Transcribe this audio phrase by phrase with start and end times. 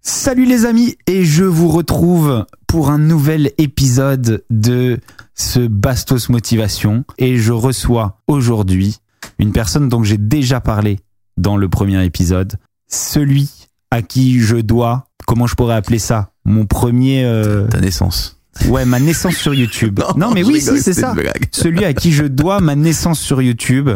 [0.00, 4.98] Salut les amis et je vous retrouve pour un nouvel épisode de
[5.34, 8.98] ce Bastos Motivation et je reçois aujourd'hui
[9.38, 10.98] une personne dont j'ai déjà parlé
[11.36, 12.54] dans le premier épisode,
[12.88, 13.50] celui
[13.90, 18.40] à qui je dois, comment je pourrais appeler ça, mon premier euh, Ta naissance.
[18.68, 20.00] ouais, ma naissance sur YouTube.
[20.16, 21.14] Non, non mais oui, si c'est ça.
[21.52, 23.90] Celui à qui je dois ma naissance sur YouTube.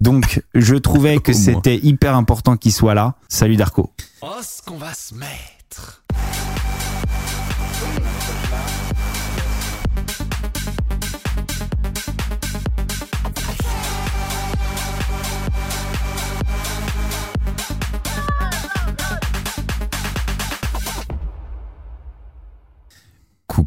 [0.00, 3.14] Donc, je trouvais que c'était hyper important qu'il soit là.
[3.28, 3.90] Salut Darko.
[4.22, 6.04] Oh, ce qu'on va se mettre.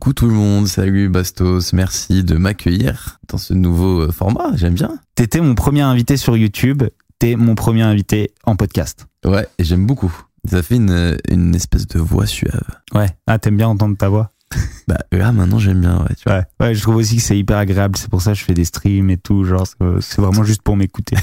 [0.01, 4.73] Coucou tout le monde, salut Bastos, merci de m'accueillir dans ce nouveau euh, format, j'aime
[4.73, 4.95] bien.
[5.13, 6.81] T'étais mon premier invité sur YouTube.
[7.19, 9.05] T'es mon premier invité en podcast.
[9.23, 10.11] Ouais, et j'aime beaucoup.
[10.49, 12.63] Ça fait une, une espèce de voix suave.
[12.95, 13.09] Ouais.
[13.27, 14.31] Ah, t'aimes bien entendre ta voix?
[14.87, 16.37] Bah là maintenant j'aime bien, ouais, tu vois.
[16.39, 16.43] Ouais.
[16.59, 17.95] Ouais, je trouve aussi que c'est hyper agréable.
[17.95, 19.43] C'est pour ça que je fais des streams et tout.
[19.43, 21.15] Genre, c'est- c'est vraiment juste pour m'écouter.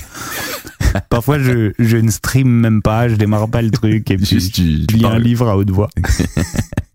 [1.10, 4.54] Parfois, je, je ne stream même pas, je démarre pas le truc et puis Juste
[4.54, 5.90] tu, je lis un livre à haute voix.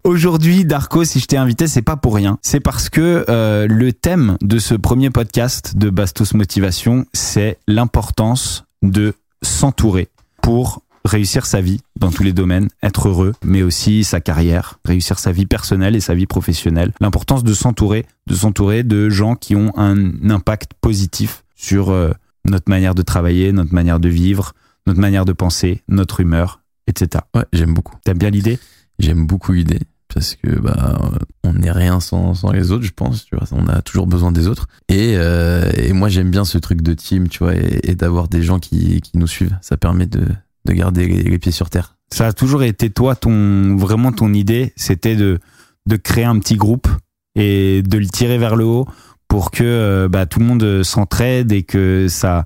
[0.03, 2.37] Aujourd'hui, Darko, si je t'ai invité, c'est pas pour rien.
[2.41, 8.65] C'est parce que euh, le thème de ce premier podcast de Bastos Motivation, c'est l'importance
[8.81, 10.09] de s'entourer
[10.41, 15.19] pour réussir sa vie dans tous les domaines, être heureux, mais aussi sa carrière, réussir
[15.19, 16.91] sa vie personnelle et sa vie professionnelle.
[16.99, 22.11] L'importance de s'entourer, de s'entourer de gens qui ont un impact positif sur euh,
[22.43, 24.51] notre manière de travailler, notre manière de vivre,
[24.85, 27.23] notre manière de penser, notre humeur, etc.
[27.33, 27.95] Ouais, j'aime beaucoup.
[28.03, 28.59] T'aimes bien l'idée?
[28.99, 29.79] J'aime beaucoup l'idée
[30.13, 33.25] parce que bah euh, on n'est rien sans, sans les autres, je pense.
[33.25, 34.67] Tu vois, on a toujours besoin des autres.
[34.89, 38.43] Et, euh, et moi j'aime bien ce truc de team, tu vois, et, d'avoir des
[38.43, 39.57] gens qui, qui nous suivent.
[39.61, 40.25] Ça permet de,
[40.65, 41.95] de garder les, les pieds sur terre.
[42.11, 45.39] Ça a toujours été toi, ton vraiment ton idée, c'était de
[45.85, 46.87] de créer un petit groupe
[47.35, 48.87] et de le tirer vers le haut
[49.27, 52.45] pour que euh, bah, tout le monde s'entraide et que ça.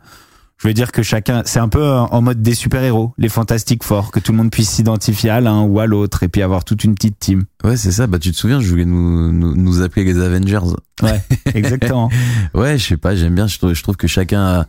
[0.60, 3.84] Je veux dire que chacun, c'est un peu en mode des super héros, les fantastiques
[3.84, 6.66] forts, que tout le monde puisse s'identifier à l'un ou à l'autre et puis avoir
[6.66, 7.44] toute une petite team.
[7.64, 8.08] Ouais, c'est ça.
[8.08, 10.74] Bah tu te souviens, je voulais nous, nous, nous appeler les Avengers.
[11.04, 11.22] Ouais,
[11.54, 12.10] exactement.
[12.56, 13.46] Ouais, je sais pas, j'aime bien.
[13.46, 14.66] Je trouve, je trouve que chacun a,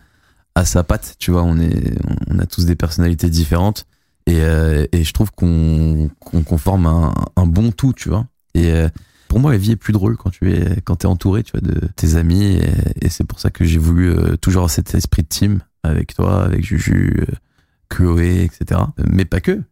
[0.56, 1.16] a sa patte.
[1.19, 1.94] Tu vois, on est,
[2.28, 3.87] on a tous des personnalités différentes,
[4.27, 7.94] et, euh, et je trouve qu'on qu'on qu'on forme un, un bon tout.
[7.94, 8.27] Tu vois.
[8.53, 8.91] Et euh,
[9.28, 11.62] pour moi, la vie est plus drôle quand tu es quand t'es entouré, tu vois,
[11.62, 12.44] de tes amis.
[12.44, 15.60] Et, et c'est pour ça que j'ai voulu euh, toujours avoir cet esprit de team
[15.83, 17.16] avec toi, avec Juju.
[17.21, 17.34] euh,
[17.89, 18.81] Chloé, etc.
[19.11, 19.62] Mais pas que.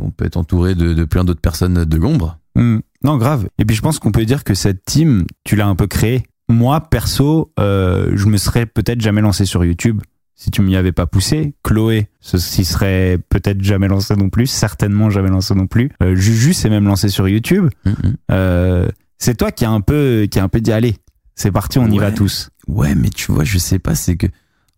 [0.00, 2.38] On peut être entouré de, de plein d'autres personnes de l'ombre.
[2.54, 2.78] Hmm.
[3.04, 3.48] Non, grave.
[3.58, 6.22] Et puis je pense qu'on peut dire que cette team, tu l'as un peu créée.
[6.48, 10.00] Moi, perso, euh, je me serais peut-être jamais lancé sur YouTube
[10.34, 11.54] si tu m'y avais pas poussé.
[11.62, 15.90] Chloé, ce s'y serait peut-être jamais lancé non plus, certainement jamais lancé non plus.
[16.02, 17.68] Euh, Juju s'est même lancé sur YouTube.
[17.84, 18.16] Mhm.
[18.30, 18.88] Euh,
[19.18, 20.96] c'est toi qui a un peu, qui a un peu dit allez,
[21.34, 22.50] c'est parti, on y va tous.
[22.66, 24.26] Ouais, mais tu vois, je sais pas, c'est que,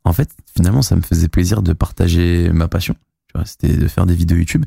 [0.04, 2.94] en fait, finalement, ça me faisait plaisir de partager ma passion.
[3.28, 4.64] Tu vois, c'était de faire des vidéos YouTube.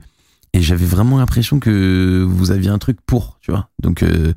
[0.53, 3.69] Et j'avais vraiment l'impression que vous aviez un truc pour, tu vois.
[3.79, 4.33] Donc, euh,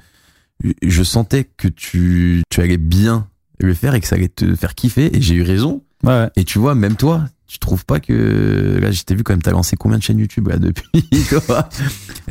[0.82, 3.28] je sentais que tu, tu allais bien
[3.60, 5.14] le faire et que ça allait te faire kiffer.
[5.16, 5.84] Et j'ai eu raison.
[6.04, 6.28] Ouais.
[6.36, 9.42] Et tu vois, même toi, tu trouves pas que là, je t'ai vu quand même,
[9.42, 10.90] t'as lancé combien de chaînes YouTube là depuis
[11.46, 11.68] quoi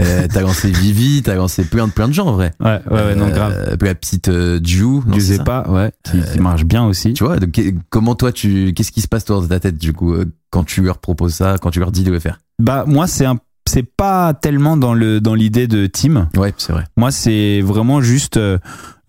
[0.02, 2.53] euh, T'as lancé Vivi, t'as lancé plein de plein de gens en vrai.
[2.59, 3.53] Ouais, ouais, ouais, non, grave.
[3.53, 5.20] Euh, la petite euh, Ju, non, ça?
[5.20, 7.14] Zepa, ouais, qui, qui marche bien aussi.
[7.14, 7.59] tu vois, donc,
[7.90, 10.66] comment toi, tu, qu'est-ce qui se passe toi dans ta tête du coup euh, quand
[10.66, 12.40] tu leur proposes ça, quand tu leur dis de le faire?
[12.59, 16.29] Bah, moi, c'est un, c'est pas tellement dans le, dans l'idée de team.
[16.38, 16.84] Ouais, c'est vrai.
[16.97, 18.58] Moi, c'est vraiment juste euh,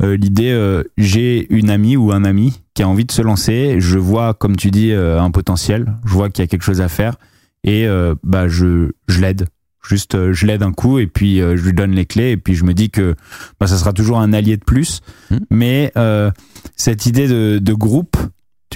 [0.03, 0.51] euh, l'idée.
[0.51, 3.77] euh, j'ai une amie ou un ami qui a envie de se lancer.
[3.81, 5.95] Je vois, comme tu dis, euh, un potentiel.
[6.05, 7.17] Je vois qu'il y a quelque chose à faire
[7.65, 9.47] et euh, bah je, je l'aide.
[9.87, 12.55] Juste, je l'aide un coup et puis euh, je lui donne les clés et puis
[12.57, 13.15] je me dis que
[13.61, 15.01] bah, ça sera toujours un allié de plus.
[15.31, 15.37] Hmm.
[15.51, 16.31] Mais euh,
[16.75, 18.17] cette idée de, de groupe,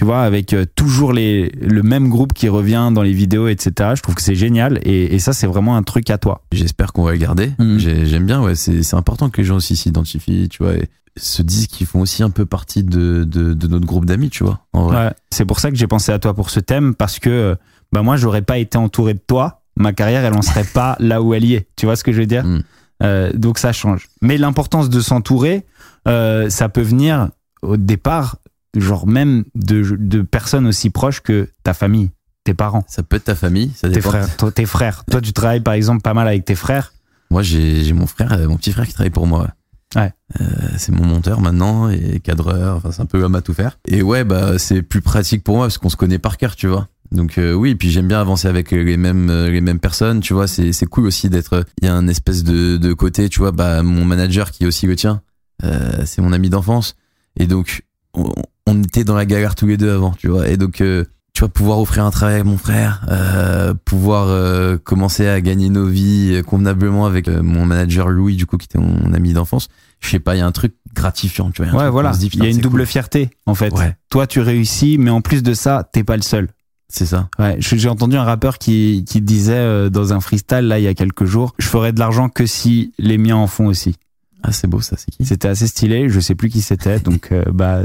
[0.01, 3.91] tu vois, avec euh, toujours les, le même groupe qui revient dans les vidéos, etc.
[3.95, 6.41] Je trouve que c'est génial et, et ça, c'est vraiment un truc à toi.
[6.51, 7.51] J'espère qu'on va le garder.
[7.77, 11.43] J'ai- J'aime bien, ouais, c'est, important que les gens aussi s'identifient, tu vois, et se
[11.43, 14.61] disent qu'ils font aussi un peu partie de, de, de notre groupe d'amis, tu vois.
[14.73, 15.11] Ouais.
[15.29, 17.55] C'est pour ça que j'ai pensé à toi pour ce thème parce que
[17.91, 21.21] bah moi j'aurais pas été entouré de toi ma carrière, elle en serait pas là
[21.21, 21.67] où elle y est.
[21.75, 22.63] Tu vois ce que je veux dire Mm.
[23.03, 24.07] Euh, Donc ça change.
[24.23, 25.63] Mais l'importance de s'entourer,
[26.07, 27.29] euh, ça peut venir
[27.61, 28.37] au départ,
[28.77, 32.11] genre même de, de personnes aussi proches que ta famille,
[32.43, 34.09] tes parents, Ça peut être ta famille, ça tes dépend.
[34.09, 34.37] frères.
[34.37, 35.03] Toi, tes frères.
[35.05, 36.93] Toi, tu travailles par exemple pas mal avec tes frères.
[37.29, 39.49] Moi, j'ai mon frère, euh, mon petit frère qui travaille pour moi.
[39.95, 40.11] Ouais.
[40.39, 40.45] Euh,
[40.77, 42.77] c'est mon monteur maintenant et cadreur.
[42.77, 43.77] Enfin, c'est un peu l'homme à tout faire.
[43.87, 46.67] Et ouais, bah c'est plus pratique pour moi parce qu'on se connaît par cœur, tu
[46.67, 46.87] vois.
[47.11, 50.33] Donc euh, oui, puis j'aime bien avancer avec les mêmes euh, les mêmes personnes, tu
[50.33, 50.47] vois.
[50.47, 51.65] C'est c'est cool aussi d'être.
[51.81, 53.51] Il y a un espèce de de côté, tu vois.
[53.51, 55.21] Bah mon manager qui est aussi le tien,
[55.65, 56.95] euh, c'est mon ami d'enfance.
[57.37, 57.83] Et donc
[58.13, 58.31] on,
[58.71, 60.47] on était dans la galère tous les deux avant, tu vois.
[60.47, 64.77] Et donc euh, tu vois pouvoir offrir un travail à mon frère, euh, pouvoir euh,
[64.77, 68.65] commencer à gagner nos vies euh, convenablement avec euh, mon manager Louis du coup qui
[68.65, 69.67] était mon ami d'enfance.
[70.01, 71.83] Je sais pas, il y a un truc gratifiant, tu vois.
[71.83, 72.11] Ouais, voilà.
[72.11, 72.87] dit, Il y a une double cool.
[72.87, 73.71] fierté en fait.
[73.73, 73.95] Ouais.
[74.09, 76.49] Toi, tu réussis, mais en plus de ça, t'es pas le seul.
[76.89, 77.29] C'est ça.
[77.39, 80.87] Ouais, j'ai entendu un rappeur qui, qui disait euh, dans un freestyle là il y
[80.89, 83.95] a quelques jours, je ferais de l'argent que si les miens en font aussi.
[84.43, 87.29] Ah, c'est beau ça, c'est qui C'était assez stylé, je sais plus qui c'était, donc
[87.31, 87.81] euh, bah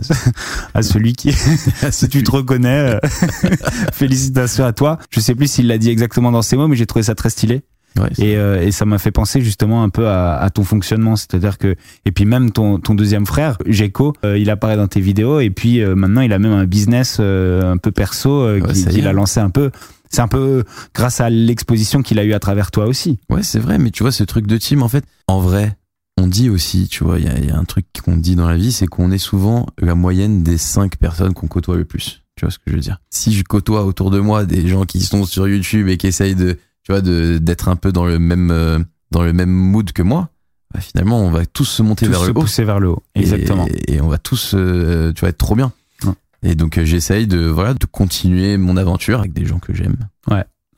[0.75, 1.33] à celui qui,
[1.91, 2.99] si tu te reconnais, euh,
[3.93, 4.99] félicitations à toi.
[5.11, 7.31] Je sais plus s'il l'a dit exactement dans ces mots, mais j'ai trouvé ça très
[7.31, 7.63] stylé.
[7.99, 11.17] Ouais, Et, euh, et ça m'a fait penser justement un peu à, à ton fonctionnement,
[11.17, 15.01] c'est-à-dire que et puis même ton, ton deuxième frère, Geko, euh, il apparaît dans tes
[15.01, 18.73] vidéos et puis euh, maintenant il a même un business euh, un peu perso Ouais,
[18.73, 19.71] qu'il a lancé un peu.
[20.11, 20.65] C'est un peu
[20.95, 23.19] grâce à l'exposition qu'il a eu à travers toi aussi.
[23.31, 25.75] Ouais, c'est vrai, mais tu vois, ce truc de team, en fait, en vrai,
[26.17, 28.37] on dit aussi, tu vois, il y a, il y a un truc qu'on dit
[28.37, 31.85] dans la vie, c'est qu'on est souvent la moyenne des cinq personnes qu'on côtoie le
[31.85, 32.23] plus.
[32.37, 32.99] Tu vois ce que je veux dire?
[33.11, 36.35] Si je côtoie autour de moi des gens qui sont sur YouTube et qui essayent
[36.35, 38.79] de, tu vois, d'être un peu dans le même euh,
[39.11, 40.29] dans le même mood que moi,
[40.75, 42.41] bah, finalement, on va tous se monter Tous vers se le haut.
[42.41, 43.03] pousser vers le haut.
[43.15, 43.67] Exactement.
[43.69, 45.73] Et, et on va tous, euh, tu vois, être trop bien.
[46.05, 46.13] Ouais.
[46.43, 49.97] Et donc, euh, j'essaye de, voilà, de continuer mon aventure avec des gens que j'aime.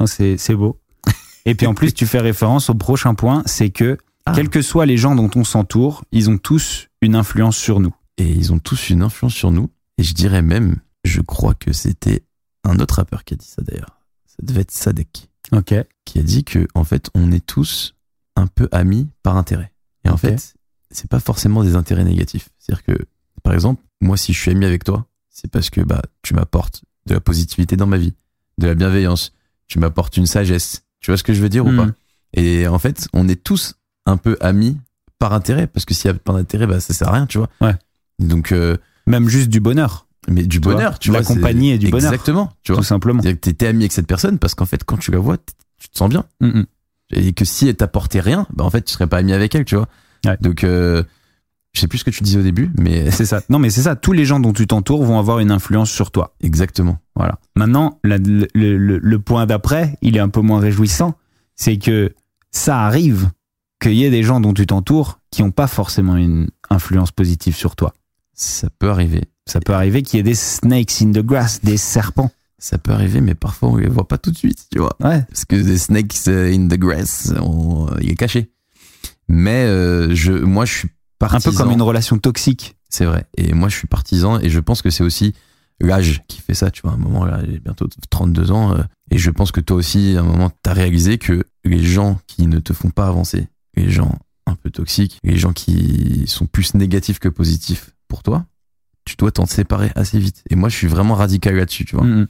[0.06, 0.78] C'est c'est beau.
[1.44, 3.98] Et puis en plus, tu fais référence au prochain point, c'est que
[4.30, 4.32] Ah.
[4.34, 7.94] quels que soient les gens dont on s'entoure, ils ont tous une influence sur nous.
[8.20, 9.70] et ils ont tous une influence sur nous.
[9.96, 12.24] Et je dirais même, je crois que c'était
[12.64, 14.00] un autre rappeur qui a dit ça d'ailleurs.
[14.26, 15.72] Ça devait être Sadek, Ok.
[16.04, 17.94] qui a dit que en fait, on est tous
[18.34, 19.72] un peu amis par intérêt.
[20.04, 20.20] Et en Ok.
[20.20, 20.54] fait,
[20.90, 22.48] c'est pas forcément des intérêts négatifs.
[22.58, 23.04] C'est-à-dire que,
[23.44, 26.82] par exemple, moi, si je suis ami avec toi, c'est parce que bah tu m'apportes
[27.06, 28.14] de la positivité dans ma vie,
[28.58, 29.32] de la bienveillance,
[29.68, 30.82] tu m'apportes une sagesse.
[31.00, 31.76] Tu vois ce que je veux dire ou Hmm.
[31.76, 31.92] pas?
[32.34, 33.74] Et en fait, on est tous
[34.08, 34.76] un peu amis
[35.18, 37.38] par intérêt, parce que s'il y a pas d'intérêt, bah ça sert à rien, tu
[37.38, 37.48] vois.
[37.60, 37.74] Ouais.
[38.18, 38.76] Donc, euh,
[39.06, 41.28] Même juste du bonheur, mais du Tu vois, bonheur, tu la vois.
[41.28, 42.12] c'est- compagnie et du bonheur.
[42.12, 42.80] Exactement, tu vois.
[42.80, 43.22] tout simplement.
[43.22, 45.36] C'est-à-dire que t'es ami avec cette personne parce qu'en fait, quand tu la vois,
[45.78, 46.24] tu te sens bien.
[46.40, 46.66] Mm, mm.
[47.12, 49.64] Et que si elle t'apportait rien, bah en fait, tu serais pas ami avec elle,
[49.64, 49.88] tu vois.
[50.26, 50.36] Ouais.
[50.40, 51.02] Donc, euh,
[51.72, 53.40] je sais plus ce que tu disais au début, mais C'est ça.
[53.48, 53.96] Non, mais c'est ça.
[53.96, 56.34] Tous les gens dont tu t'entoures vont avoir une influence sur toi.
[56.42, 56.98] exactement.
[57.16, 57.38] Voilà.
[57.56, 61.14] Maintenant, la- le, le- le point d'après, il est un peu moins réjouissant.
[61.56, 62.12] C'est que
[62.50, 63.30] ça arrive
[63.80, 67.54] qu'il y ait des gens dont tu t'entoures qui n'ont pas forcément une influence positive
[67.56, 67.92] sur toi.
[68.34, 69.24] Ça peut arriver.
[69.46, 72.30] Ça peut arriver qu'il y ait des snakes in the grass, des serpents.
[72.58, 74.96] Ça peut arriver, mais parfois on les voit pas tout de suite, tu vois.
[75.00, 75.22] Ouais.
[75.22, 78.50] Parce que the snakes euh, in the grass, on- il est caché.
[79.28, 81.50] Mais euh, je, moi, je suis Un partisan.
[81.50, 82.76] peu comme une relation toxique.
[82.88, 83.26] C'est vrai.
[83.36, 85.34] Et moi, je suis partisan et je pense que c'est aussi
[85.80, 86.70] l'âge qui fait ça.
[86.70, 88.74] Tu vois, à un moment, là, j'ai bientôt 32 ans.
[88.74, 92.18] euh, et je pense que toi aussi, à un moment, t'as réalisé que les gens
[92.26, 93.46] qui ne te font pas avancer,
[93.78, 98.46] les gens un peu toxiques, les gens qui sont plus négatifs que positifs pour toi,
[99.04, 100.42] tu dois t'en séparer assez vite.
[100.50, 102.04] Et moi, je suis vraiment radical là-dessus, tu vois.
[102.04, 102.26] Mm, mm.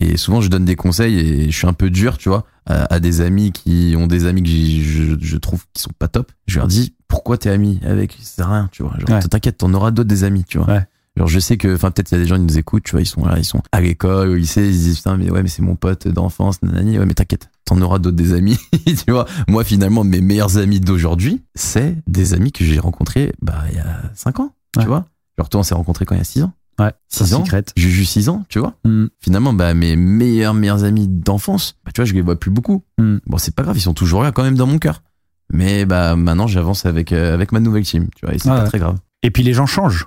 [0.00, 2.92] Et souvent, je donne des conseils et je suis un peu dur, tu vois, à,
[2.94, 6.32] à des amis qui ont des amis que je, je trouve qui sont pas top.
[6.46, 8.12] Je leur dis, pourquoi t'es ami avec?
[8.20, 8.92] Ça sert à rien, tu vois.
[8.98, 9.22] Genre, Ouais.
[9.22, 10.66] t'inquiète, t'en auras d'autres des amis, tu vois.
[10.66, 10.86] Ouais.
[11.16, 12.90] Genre, je sais que, enfin, peut-être il y a des gens qui nous écoutent, tu
[12.92, 15.30] vois, ils sont là, ils sont à l'école, au lycée, ils se disent, putain, mais
[15.30, 16.98] ouais, mais c'est mon pote d'enfance, nanani.
[16.98, 19.26] Ouais, mais t'inquiète, t'en auras d'autres des amis, tu vois.
[19.48, 23.80] Moi, finalement, mes meilleurs amis d'aujourd'hui, c'est des amis que j'ai rencontrés, bah, il y
[23.80, 24.82] a 5 ans, Ouais.
[24.82, 25.06] tu vois.
[25.38, 26.52] Genre, toi, on s'est rencontrés quand il y a 6 ans.
[26.78, 26.92] Ouais.
[27.08, 27.42] 6 ans.
[27.46, 27.64] Secret.
[27.76, 29.06] Juju 6 ans, tu vois Mm.
[29.18, 32.84] finalement bah mes meilleurs meilleurs amis d'enfance bah tu vois je les vois plus beaucoup
[32.98, 33.16] Mm.
[33.26, 35.02] bon c'est pas grave ils sont toujours là quand même dans mon cœur
[35.50, 38.56] mais bah maintenant j'avance avec euh, avec ma nouvelle team tu vois et c'est Ah
[38.56, 38.68] pas ouais.
[38.68, 40.06] très grave Et puis les gens changent.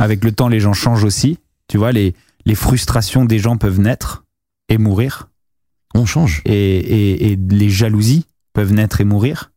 [0.00, 1.38] Avec le temps, les gens changent aussi.
[1.68, 2.14] Tu vois, les,
[2.46, 4.24] les frustrations des gens peuvent naître
[4.68, 5.28] et mourir.
[5.94, 9.52] on change Et, et, et les jalousies peuvent naître et mourir.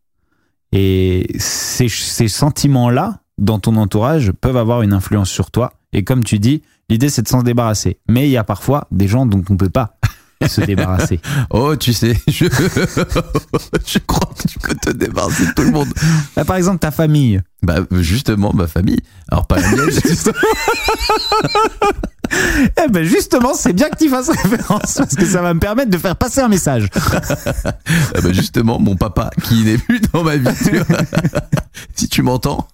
[0.72, 5.72] Et ces, ces sentiments-là, dans ton entourage, peuvent avoir une influence sur toi.
[5.92, 7.98] Et comme tu dis, l'idée c'est de s'en débarrasser.
[8.08, 9.98] Mais il y a parfois des gens dont on peut pas.
[10.46, 12.44] Se débarrasser Oh, tu sais, je,
[13.86, 15.88] je crois que tu peux te débarrasser de tout le monde.
[16.36, 17.40] Bah, Par exemple, ta famille.
[17.62, 19.00] Bah, justement, ma famille.
[19.30, 19.90] Alors, pas la mienne.
[22.84, 25.90] Eh ben justement, c'est bien que tu fasses référence parce que ça va me permettre
[25.90, 26.88] de faire passer un message.
[26.94, 30.80] Ah bah, justement, mon papa, qui n'est plus dans ma vie, tu
[31.94, 32.66] si tu m'entends,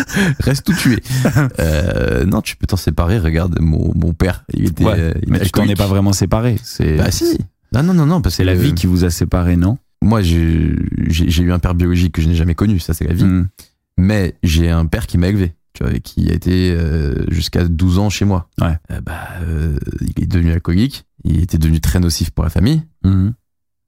[0.40, 1.02] reste où tu es.
[1.58, 3.18] Euh, non, tu peux t'en séparer.
[3.18, 4.84] Regarde, mon, mon père, il était.
[4.84, 6.56] Ouais, euh, mais tu t'en es pas vraiment séparé.
[6.62, 7.38] C'est Bah, si.
[7.74, 9.78] Ah, non, non, non, parce que la vie qui vous a séparé, non?
[10.02, 13.24] Moi, j'ai eu un père biologique que je n'ai jamais connu, ça, c'est la vie.
[13.24, 13.48] Hmm.
[13.96, 17.98] Mais j'ai un père qui m'a élevé, tu vois, qui a été euh, jusqu'à 12
[17.98, 18.48] ans chez moi.
[18.60, 18.76] Ouais.
[18.90, 22.82] Euh, bah, euh, il est devenu alcoolique, il était devenu très nocif pour la famille.
[23.04, 23.34] Mhm.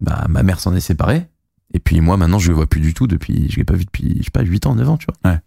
[0.00, 1.26] Bah, ma mère s'en est séparée.
[1.72, 3.84] Et puis moi, maintenant, je le vois plus du tout depuis, je l'ai pas vu
[3.84, 5.32] depuis, je sais pas, 8 ans, 9 ans, tu vois.
[5.32, 5.38] Ouais.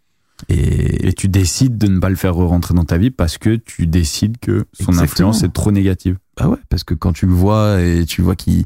[0.49, 3.55] Et, Et tu décides de ne pas le faire rentrer dans ta vie parce que
[3.55, 5.03] tu décides que son Exactement.
[5.29, 6.17] influence est trop négative.
[6.37, 8.65] bah ouais, parce que quand tu le vois et tu vois qu'il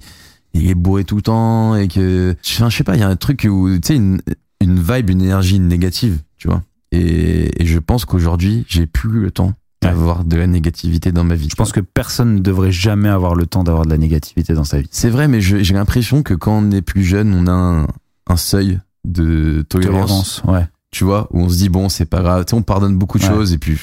[0.53, 3.07] il est bourré tout le temps et que, enfin, je sais pas, il y a
[3.07, 4.21] un truc où, tu sais, une,
[4.59, 6.61] une vibe, une énergie négative, tu vois.
[6.91, 11.35] Et, et je pense qu'aujourd'hui, j'ai plus le temps d'avoir de la négativité dans ma
[11.35, 11.47] vie.
[11.49, 14.65] Je pense que personne ne devrait jamais avoir le temps d'avoir de la négativité dans
[14.65, 14.87] sa vie.
[14.91, 17.87] C'est vrai, mais j'ai l'impression que quand on est plus jeune, on a un,
[18.27, 20.67] un seuil de tolérance, Tolérance, ouais.
[20.91, 23.17] Tu vois, où on se dit, bon, c'est pas grave, tu sais, on pardonne beaucoup
[23.17, 23.29] de Ouais.
[23.29, 23.77] choses et puis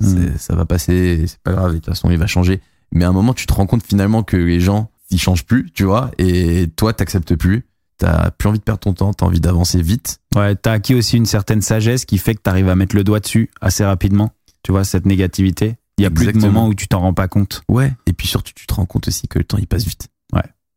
[0.00, 0.36] Mm.
[0.38, 2.60] ça va passer, c'est pas grave, de toute façon, il va changer.
[2.92, 5.70] Mais à un moment, tu te rends compte finalement que les gens, ils changent plus,
[5.74, 7.66] tu vois, et toi, t'acceptes plus,
[7.98, 10.18] t'as plus envie de perdre ton temps, t'as envie d'avancer vite.
[10.34, 13.20] Ouais, t'as acquis aussi une certaine sagesse qui fait que t'arrives à mettre le doigt
[13.20, 14.30] dessus assez rapidement.
[14.62, 15.76] Tu vois, cette négativité.
[15.98, 17.62] Il y a plus de moments où tu t'en rends pas compte.
[17.68, 17.92] Ouais.
[18.06, 20.08] Et puis surtout, tu te rends compte aussi que le temps, il passe vite.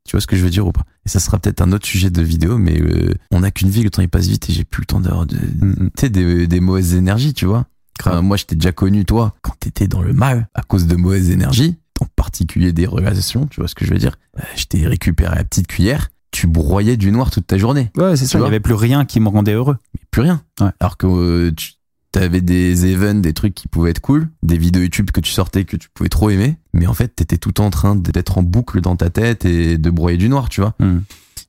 [0.07, 0.83] Tu vois ce que je veux dire ou pas?
[1.05, 3.81] Et ça sera peut-être un autre sujet de vidéo, mais euh, on n'a qu'une vie,
[3.83, 5.89] le temps, il passe vite et j'ai plus le temps d'avoir de, Mhm.
[5.95, 7.65] tu sais, des, des mauvaises énergies, tu vois.
[7.99, 10.95] Enfin, moi, je t'ai déjà connu, toi, quand t'étais dans le mal à cause de
[10.95, 14.15] mauvaises énergies, en particulier des relations, tu vois ce que je veux dire?
[14.37, 17.89] Euh, je t'ai récupéré à la petite cuillère, tu broyais du noir toute ta journée.
[17.97, 18.33] Ouais, c'est ça.
[18.33, 18.47] Il y vois?
[18.49, 19.77] avait plus rien qui me rendait heureux.
[19.93, 20.41] Mais plus rien.
[20.59, 20.67] Ouais.
[20.81, 21.71] Alors que euh, tu
[22.17, 25.65] avais des events, des trucs qui pouvaient être cool, des vidéos YouTube que tu sortais
[25.65, 28.81] que tu pouvais trop aimer, mais en fait, t'étais tout en train d'être en boucle
[28.81, 30.75] dans ta tête et de broyer du noir, tu vois.
[30.79, 31.03] Mhm.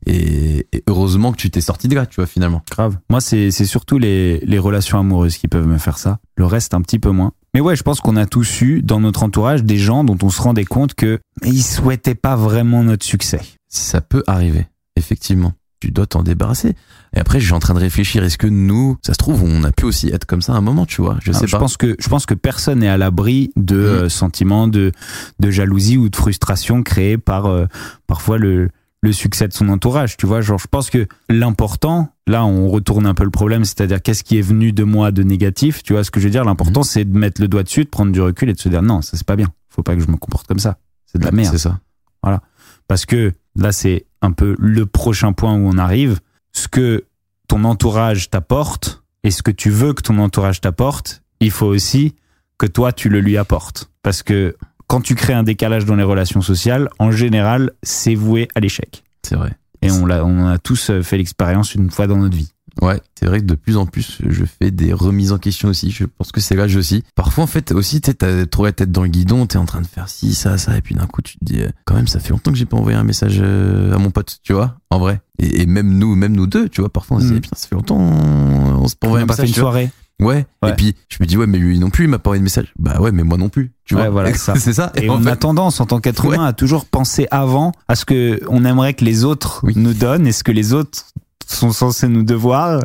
[0.05, 2.63] Et, et heureusement que tu t'es sorti de là, tu vois, finalement.
[2.71, 2.99] Grave.
[3.11, 6.19] Moi, c'est c'est surtout les, les relations amoureuses qui peuvent me faire ça.
[6.37, 7.33] Le reste, un petit peu moins.
[7.55, 10.31] Mais ouais, je pense qu'on a tous eu dans notre entourage des gens dont on
[10.31, 13.41] se rendait compte que ils souhaitaient pas vraiment notre succès.
[13.69, 15.55] Ça peut arriver, effectivement.
[15.81, 16.75] Tu dois t'en débarrasser.
[17.15, 18.25] Et après, je suis en train de réfléchir.
[18.25, 20.63] Est-ce que nous, ça se trouve, on a pu aussi être comme ça à un
[20.63, 21.59] moment, tu vois Je Alors, sais je pas.
[21.59, 23.83] pense que je pense que personne n'est à l'abri de Mhm.
[23.85, 24.93] euh, sentiments de
[25.39, 27.67] de jalousie ou de frustration créés par euh,
[28.07, 28.71] parfois le
[29.03, 33.07] le succès de son entourage, tu vois, genre je pense que l'important, là on retourne
[33.07, 36.03] un peu le problème, c'est-à-dire qu'est-ce qui est venu de moi de négatif, tu vois
[36.03, 38.21] ce que je veux dire, l'important c'est de mettre le doigt dessus, de prendre du
[38.21, 40.17] recul et de se dire non, ça c'est pas bien, faut pas que je me
[40.17, 41.53] comporte comme ça, c'est de la merde.
[41.53, 41.79] C'est ça.
[42.89, 46.21] Parce que là, c'est un peu le prochain point où on arrive.
[46.53, 47.05] Ce que
[47.49, 52.15] ton entourage t'apporte et ce que tu veux que ton entourage t'apporte, il faut aussi
[52.59, 53.91] que toi, tu le lui apportes.
[54.03, 58.49] Parce que quand tu crées un décalage dans les relations sociales, en général, c'est voué
[58.55, 59.05] à l'échec.
[59.23, 59.53] C'est vrai.
[59.83, 62.53] Et on, l'a, on a tous euh, fait l'expérience une fois dans notre vie.
[62.83, 65.91] Ouais, c'est vrai que de plus en plus, je fais des remises en question aussi.
[65.91, 67.03] Je pense que c'est l'âge aussi.
[67.15, 69.65] Parfois, en fait, aussi, tu sais, t'as trop la tête dans le guidon, t'es en
[69.65, 71.95] train de faire ci, ça, ça, et puis d'un coup, tu te dis, euh, quand
[71.95, 74.53] même, ça fait longtemps que j'ai pas envoyé un message euh, à mon pote, tu
[74.53, 75.21] vois, en vrai.
[75.39, 77.41] Et, et même nous, même nous deux, tu vois, parfois, on se dit, Mhm.
[77.41, 79.57] putain, ça fait longtemps, on, on s'est pas envoyé un pas fait message.
[79.57, 79.91] une soirée.
[80.21, 80.47] Ouais.
[80.63, 80.71] Ouais.
[80.71, 82.45] Et puis, je me dis, ouais, mais lui non plus, il m'a pas envoyé de
[82.45, 82.73] message.
[82.79, 84.11] Bah ouais, mais moi non plus, tu Ouais, vois.
[84.11, 84.91] voilà, c'est ça.
[84.97, 86.37] Et on fait, a tendance, en tant qu'être Ouais.
[86.37, 89.75] humain, à toujours penser avant à ce que on aimerait que les autres Oui.
[89.77, 91.05] nous donnent et ce que les autres
[91.47, 92.83] sont censés nous devoir.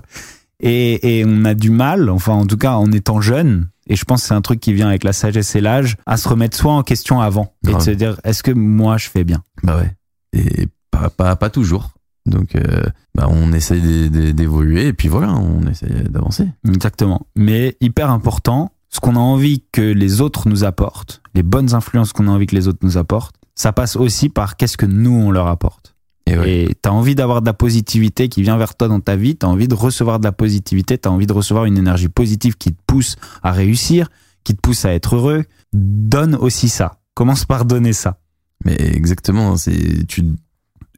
[0.60, 4.06] Et, et on a du mal, enfin, en tout cas, en étant jeune, et je
[4.06, 6.56] pense que c'est un truc qui vient avec la sagesse et l'âge, à se remettre
[6.56, 7.54] soi en question avant.
[7.68, 9.42] Et de se dire, est-ce que moi, je fais bien?
[9.64, 9.92] Bah ouais.
[10.34, 11.90] Et pas, pas, pas toujours.
[12.28, 12.84] Donc, euh,
[13.16, 16.48] bah, on d'é- d'évoluer, et puis voilà, on essaye d'avancer.
[16.68, 17.26] Exactement.
[17.36, 22.14] Mais hyper important, ce qu'on a envie que les autres nous apportent, les bonnes influences
[22.14, 25.12] qu'on a envie que les autres nous apportent, ça passe aussi par qu'est-ce que nous,
[25.12, 25.91] on leur apporte.
[26.28, 26.68] Et ouais.
[26.88, 29.74] Envie d'avoir de la positivité qui vient vers toi dans ta vie, t'as envie de
[29.74, 33.52] recevoir de la positivité, t'as envie de recevoir une énergie positive qui te pousse à
[33.52, 34.10] réussir,
[34.44, 35.44] qui te pousse à être heureux.
[35.74, 36.98] Donne aussi ça.
[37.16, 38.18] Commence par donner ça.
[38.66, 40.24] Mais exactement, c'est tu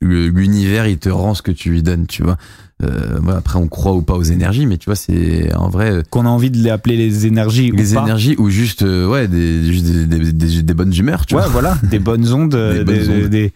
[0.01, 2.38] l'univers il te rend ce que tu lui donnes, tu vois.
[2.84, 5.92] Euh, voilà, après on croit ou pas aux énergies, mais tu vois c'est en vrai
[5.92, 8.01] euh, Qu'on a envie de les appeler les énergies les ou pas.
[8.01, 11.42] énergies ou juste euh, ouais des juste des, des, des- des bonnes humeurs, tu Ouais,
[11.44, 11.50] vois.
[11.51, 13.10] voilà, des bonnes ondes, Des bonnes des-
[13.46, 13.51] ondes.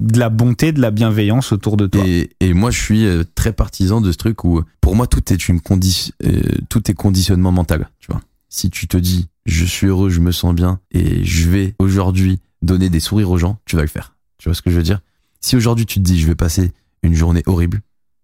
[0.00, 2.02] De la bonté, de la bienveillance autour de toi.
[2.06, 5.32] Et, et moi je suis euh, très partisan de ce truc où pour moi tout
[5.32, 6.12] est une condition,
[6.68, 8.20] tout est conditionnement mental, tu vois.
[8.48, 12.40] Si tu te dis je suis heureux, je me sens bien et je vais aujourd'hui
[12.62, 14.14] donner des sourires aux gens, tu vas le faire.
[14.38, 15.00] Tu vois ce que je veux dire?
[15.40, 16.72] Si aujourd'hui tu te dis je vais passer
[17.02, 17.82] une journée horrible,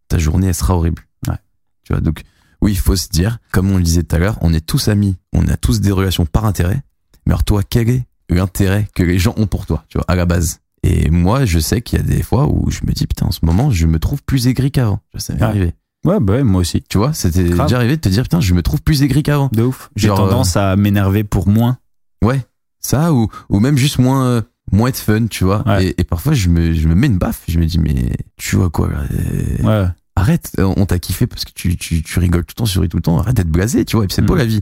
[0.08, 1.02] ta journée elle sera horrible.
[1.26, 1.37] Ouais.
[1.84, 2.25] Tu vois donc
[2.60, 4.88] oui, il faut se dire, comme on le disait tout à l'heure, on est tous
[4.88, 6.82] amis, on a tous des relations par intérêt.
[7.25, 10.16] Mais alors toi, quel est l'intérêt que les gens ont pour toi, tu vois, à
[10.16, 10.60] la base?
[10.82, 13.30] Et moi, je sais qu'il y a des fois où je me dis putain, en
[13.32, 15.00] ce moment, je me trouve plus aigri qu'avant.
[15.16, 15.47] Ça m'est Ouais.
[15.47, 15.75] arrivé.
[16.04, 16.82] Ouais, bah ouais, moi aussi.
[16.88, 19.50] Tu vois, c'était déjà arrivé de te dire putain, je me trouve plus aigri qu'avant.
[19.52, 19.90] De ouf.
[19.97, 21.78] J'ai tendance à m'énerver pour moins.
[22.25, 22.40] Ouais,
[22.80, 24.42] ça ou ou même juste moins euh,
[24.73, 25.66] moins être fun, tu vois.
[25.66, 25.87] Ouais.
[25.88, 28.56] Et, et parfois je me je me mets une baffe, je me dis mais tu
[28.56, 29.88] vois quoi euh, Ouais.
[30.16, 32.78] Arrête, euh, on t'a kiffé parce que tu, tu tu rigoles tout le temps, tu
[32.80, 33.18] ris tout le temps.
[33.18, 34.04] Arrête d'être blasé, tu vois.
[34.04, 34.38] Et puis c'est beau Mm.
[34.38, 34.61] la vie.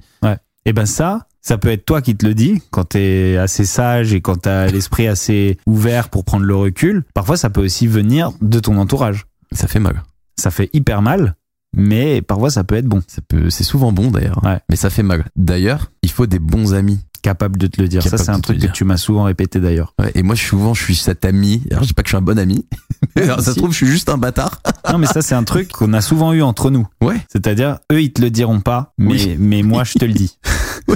[0.67, 4.13] Et ben ça, ça peut être toi qui te le dis quand t'es assez sage
[4.13, 7.05] et quand t'as l'esprit assez ouvert pour prendre le recul.
[7.15, 9.27] Parfois, ça peut aussi venir de ton entourage.
[9.53, 10.03] Ça fait mal.
[10.37, 11.37] Ça fait hyper mal,
[11.73, 13.01] mais parfois ça peut être bon.
[13.07, 14.45] Ça peut, c'est souvent bon d'ailleurs.
[14.45, 14.59] Ouais.
[14.69, 15.27] Mais ça fait mal.
[15.37, 16.99] D'ailleurs, il faut des bons amis.
[17.27, 18.05] Capable de te le dire.
[18.05, 19.95] Ça, c'est un truc que tu m'as souvent répété d'ailleurs.
[19.99, 21.61] Ouais, et moi, souvent, je suis cet ami.
[21.73, 22.65] Alors, je dis pas que je suis un bon ami.
[23.17, 24.63] Mais alors, ça se trouve, je suis juste un bâtard.
[24.93, 26.87] Non, mais ça, c'est un truc qu'on a souvent eu entre nous.
[27.03, 27.17] Ouais.
[27.29, 29.37] C'est-à-dire, eux, ils te le diront pas, mais, Oui.
[29.41, 30.39] mais moi, je te le dis.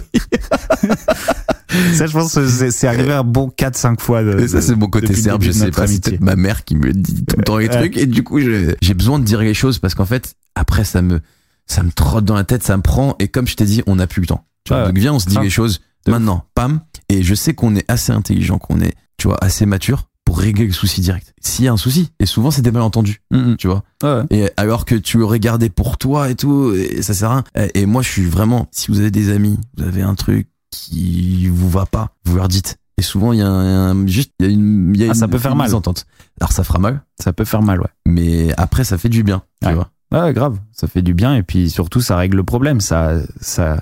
[1.95, 4.23] ça, je pense que c'est arrivé un bon 4-5 fois.
[4.23, 5.43] De, Et ça, c'est mon côté serbe.
[5.43, 5.89] Je sais pas.
[5.89, 7.77] C'est peut-être ma mère qui me dit tout le temps les Ouais.
[7.77, 7.97] trucs.
[7.97, 11.21] Et du coup, j'ai besoin de dire les choses parce qu'en fait, après, ça me,
[11.67, 13.17] ça me trotte dans la tête, ça me prend.
[13.19, 14.45] Et comme je t'ai dit, on n'a plus le temps.
[14.65, 14.89] Tu vois, Ouais.
[14.89, 16.45] donc viens, on se dit les choses De maintenant.
[16.55, 16.81] Pam.
[17.09, 20.67] Et je sais qu'on est assez intelligent, qu'on est, tu vois, assez mature pour régler
[20.67, 21.35] le souci direct.
[21.41, 22.11] S'il y a un souci.
[22.21, 23.21] Et souvent, c'est des malentendus.
[23.59, 23.83] Tu vois.
[24.03, 24.23] Ouais.
[24.31, 27.45] Et alors que tu l'aurais gardé pour toi et tout, et ça sert à rien.
[27.75, 30.47] Et et moi, je suis vraiment, si vous avez des amis, vous avez un truc
[30.71, 32.77] qui vous va pas, vous leur dites.
[32.97, 35.15] Et souvent, il y a un, juste, il y a une, il y a Ah,
[35.15, 35.71] ça une- peut faire une mal.
[35.71, 37.89] Alors, ça fera mal, Ça peut faire mal, ouais.
[38.07, 39.75] mais après, ça fait du bien, tu Ouais.
[39.75, 39.91] vois.
[40.13, 40.59] Ouais, grave.
[40.73, 42.81] Ça fait du bien et puis surtout, ça règle le problème.
[42.81, 43.81] Ça, ça,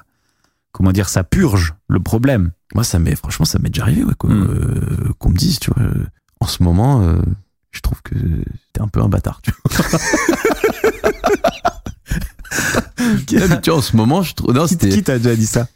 [0.78, 2.52] comment dire, ça purge le problème.
[2.72, 4.30] Moi, ça m'est, franchement, ça m'est déjà arrivé, ouais, quoi.
[4.30, 4.42] Mm.
[4.48, 6.06] Euh, qu'on me dise, tu vois, euh,
[6.40, 7.18] en ce moment, euh,
[7.72, 8.14] je trouve que
[8.72, 9.88] t'es un peu un bâtard, tu vois.
[13.32, 15.46] Mais tu vois, en ce moment, je trouve, non, Qui, c'était, qui t'a déjà dit
[15.46, 15.66] ça?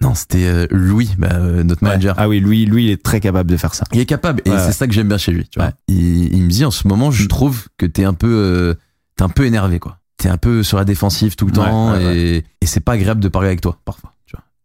[0.00, 2.14] Non, c'était euh, Louis, bah, euh, notre manager.
[2.18, 3.84] Ah oui, lui, lui, il est très capable de faire ça.
[3.92, 4.58] Il est capable et Ouais.
[4.58, 5.46] c'est ça que j'aime bien chez lui.
[5.48, 5.66] Tu vois.
[5.68, 5.74] Ouais.
[5.88, 7.28] Il, il me dit en ce moment, je Mm.
[7.28, 8.74] trouve que t'es un peu, euh,
[9.16, 9.98] t'es un peu énervé quoi.
[10.16, 13.28] T'es un peu sur la défensive tout le temps et, et c'est pas agréable de
[13.28, 14.12] parler avec toi parfois.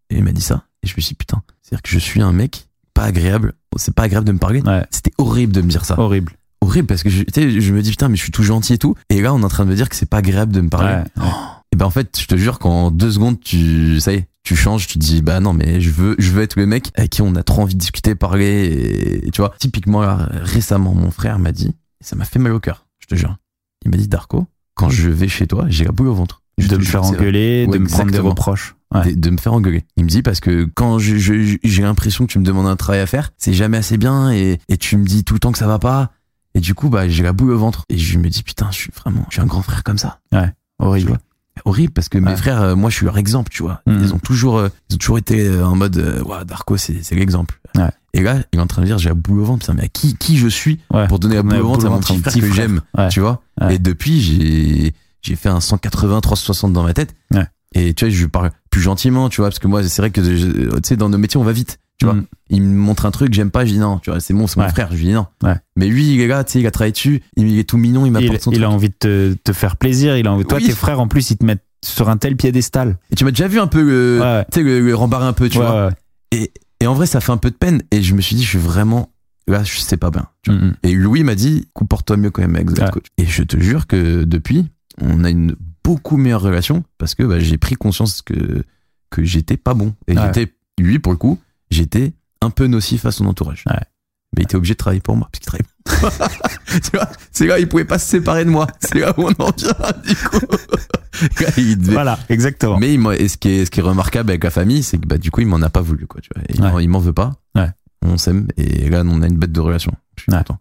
[0.09, 1.89] Et il m'a dit ça et je me suis dit putain, c'est à dire que
[1.89, 3.53] je suis un mec pas agréable.
[3.77, 4.61] C'est pas agréable de me parler.
[4.61, 5.99] Ouais, C'était horrible de me dire ça.
[5.99, 6.33] horrible.
[6.61, 8.95] Horrible parce que je, je me dis putain mais je suis tout gentil et tout.
[9.09, 10.69] Et là on est en train de me dire que c'est pas agréable de me
[10.69, 10.93] parler.
[11.17, 11.29] Ouais, ouais.
[11.73, 14.55] Et ben en fait, je te jure qu'en deux secondes, tu, ça y est, tu
[14.55, 17.09] changes, tu te dis bah non mais je veux, je veux être le mec avec
[17.09, 18.45] qui on a trop envie de discuter, parler.
[18.45, 22.39] Et, et tu vois, typiquement là, récemment, mon frère m'a dit, et ça m'a fait
[22.39, 23.35] mal au cœur, je te jure.
[23.83, 26.41] Il m'a dit Darko, quand je vais chez toi, j'ai la boule au ventre.
[26.57, 28.75] Je de me faire engueuler, Ouais, de me prendre des reproches.
[28.95, 29.13] Ouais.
[29.13, 29.83] De, de me faire engueuler.
[29.97, 33.05] Il me dit parce que quand j'ai l'impression que tu me demandes un travail à
[33.07, 35.67] faire, c'est jamais assez bien et, et tu me dis tout le temps que ça
[35.67, 36.11] va pas.
[36.53, 37.83] Et du coup, bah, j'ai la boule au ventre.
[37.89, 40.19] Et je me dis, putain, je suis vraiment, je suis un grand frère comme ça.
[40.31, 40.37] Tu
[40.79, 41.17] Horrible.
[41.63, 42.35] Horrible parce que mes Ouais.
[42.37, 43.81] frères, euh, moi je suis leur exemple, tu vois.
[43.87, 43.99] Mhm.
[44.03, 47.01] Ils ont toujours, euh, ils ont toujours été euh, en mode, euh, Ouah, Darko, c'est
[47.01, 47.59] c'est l'exemple.
[47.75, 47.89] Ouais.
[48.13, 49.83] Et là, il est en train de dire, j'ai la boule au ventre, putain, mais
[49.83, 51.07] à qui, qui je suis Ouais.
[51.07, 53.07] pour donner la boule au ventre à mon petit frère que j'aime, Ouais.
[53.09, 53.41] tu vois.
[53.61, 53.75] Ouais.
[53.75, 57.15] Et depuis, j'ai, j'ai fait un 180, 360 dans ma tête.
[57.33, 57.45] Ouais.
[57.73, 60.19] Et tu vois, je parle plus gentiment, tu vois, parce que moi, c'est vrai que,
[60.19, 62.15] tu sais, dans nos métiers, on va vite, tu vois.
[62.15, 62.25] Mm.
[62.49, 64.57] Il me montre un truc, j'aime pas, je dis non, tu vois, c'est bon, c'est
[64.57, 64.69] mon Ouais.
[64.69, 65.27] frère, je dis non.
[65.43, 65.55] Ouais.
[65.77, 68.05] Mais lui, il est là, tu sais, il a travaillé dessus, il, est tout mignon,
[68.05, 68.65] il m'apporte son il truc.
[68.65, 70.17] a envie de te, te faire plaisir.
[70.17, 70.43] Il a envie.
[70.43, 70.65] Toi, Oui.
[70.65, 72.97] tes frères, en plus, ils te mettent sur un tel piédestal.
[73.11, 74.45] Et tu m'as déjà vu un peu le, Ouais.
[74.51, 75.87] tu sais, le, le rembarrer un peu, tu Ouais, vois.
[75.87, 75.93] ouais.
[76.33, 77.81] Et, et en vrai, ça fait un peu de peine.
[77.91, 79.09] Et je me suis dit, je suis vraiment,
[79.47, 80.27] là, je sais pas bien.
[80.43, 80.59] tu vois.
[80.59, 80.75] Mm, mm.
[80.83, 82.89] Et Louis m'a dit, comporte-toi mieux quand même avec Ouais.
[82.91, 83.05] coach.
[83.17, 84.65] Et je te jure que depuis,
[84.99, 88.63] on a une beaucoup meilleure relation parce que bah, j'ai pris conscience que,
[89.11, 89.93] que j'étais pas bon.
[90.07, 90.23] Et Ouais.
[90.33, 93.63] j'étais, lui, pour le coup, j'étais un peu nocif à son entourage.
[93.69, 93.79] Ouais.
[94.35, 95.69] Mais il était obligé de travailler pour moi, parce qu'il travaillait
[96.83, 98.67] tu vois, c'est là, il pouvait pas se séparer de moi.
[98.79, 99.73] C'est là où on en vient,
[100.05, 100.39] du coup.
[101.39, 102.77] Là, il devait- Voilà, exactement.
[102.77, 105.07] mais il et ce qui est ce qui est remarquable avec la famille, c'est que
[105.07, 106.19] bah du coup il m'en a pas voulu quoi.
[106.19, 106.43] Tu vois.
[106.49, 106.71] Il Ouais.
[106.71, 107.31] m'en- il m'en veut pas.
[107.55, 107.69] Ouais.
[108.01, 109.93] On s'aime et là on a une bête de relation.
[110.17, 110.39] Je suis Ouais.
[110.39, 110.57] content.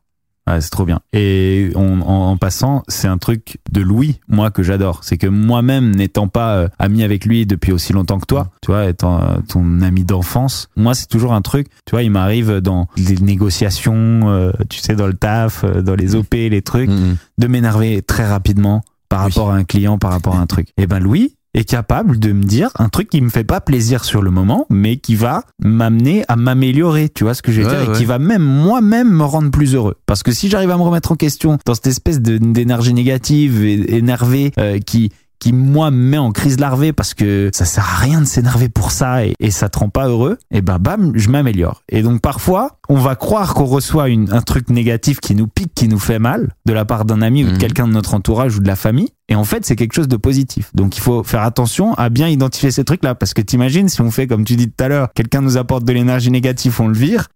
[0.47, 1.01] Ouais, c'est trop bien.
[1.15, 5.01] Et on- en, en passant, c'est un truc de Louis, moi, que j'adore.
[5.03, 8.71] C'est que moi-même, n'étant pas euh, ami avec lui depuis aussi longtemps que toi, tu
[8.71, 12.59] vois, étant euh, ton ami d'enfance, moi, c'est toujours un truc, tu vois, il m'arrive
[12.59, 13.95] dans les négociations,
[14.29, 17.17] euh, tu sais, dans le taf, euh, dans les OP, les trucs, Mhm.
[17.39, 19.31] de m'énerver très rapidement par Oui.
[19.33, 20.69] rapport à un client, par rapport à un truc.
[20.77, 24.05] Et ben Louis est capable de me dire un truc qui me fait pas plaisir
[24.05, 27.69] sur le moment, mais qui va m'amener à m'améliorer, tu vois ce que je veux
[27.69, 29.97] Ouais, dire, et qui va même moi-même me rendre plus heureux.
[30.07, 33.97] Parce que si j'arrive à me remettre en question dans cette espèce d'énergie négative et
[33.97, 35.13] énervée euh, qui
[35.45, 38.71] qui moi me met en crise larvée parce que ça sert à rien de s'énerver
[38.71, 41.83] pour ça et, et ça te rend pas heureux, et ben bam, je m'améliore.
[41.91, 45.75] Et donc parfois, on va croire qu'on reçoit une, un truc négatif qui nous pique,
[45.75, 47.59] qui nous fait mal, de la part d'un ami ou de Mhm.
[47.59, 49.09] quelqu'un de notre entourage ou de la famille.
[49.29, 50.71] Et en fait, c'est quelque chose de positif.
[50.75, 53.15] Donc il faut faire attention à bien identifier ces trucs-là.
[53.15, 55.85] Parce que t'imagines, si on fait, comme tu dis tout à l'heure, quelqu'un nous apporte
[55.85, 57.29] de l'énergie négative, on le vire,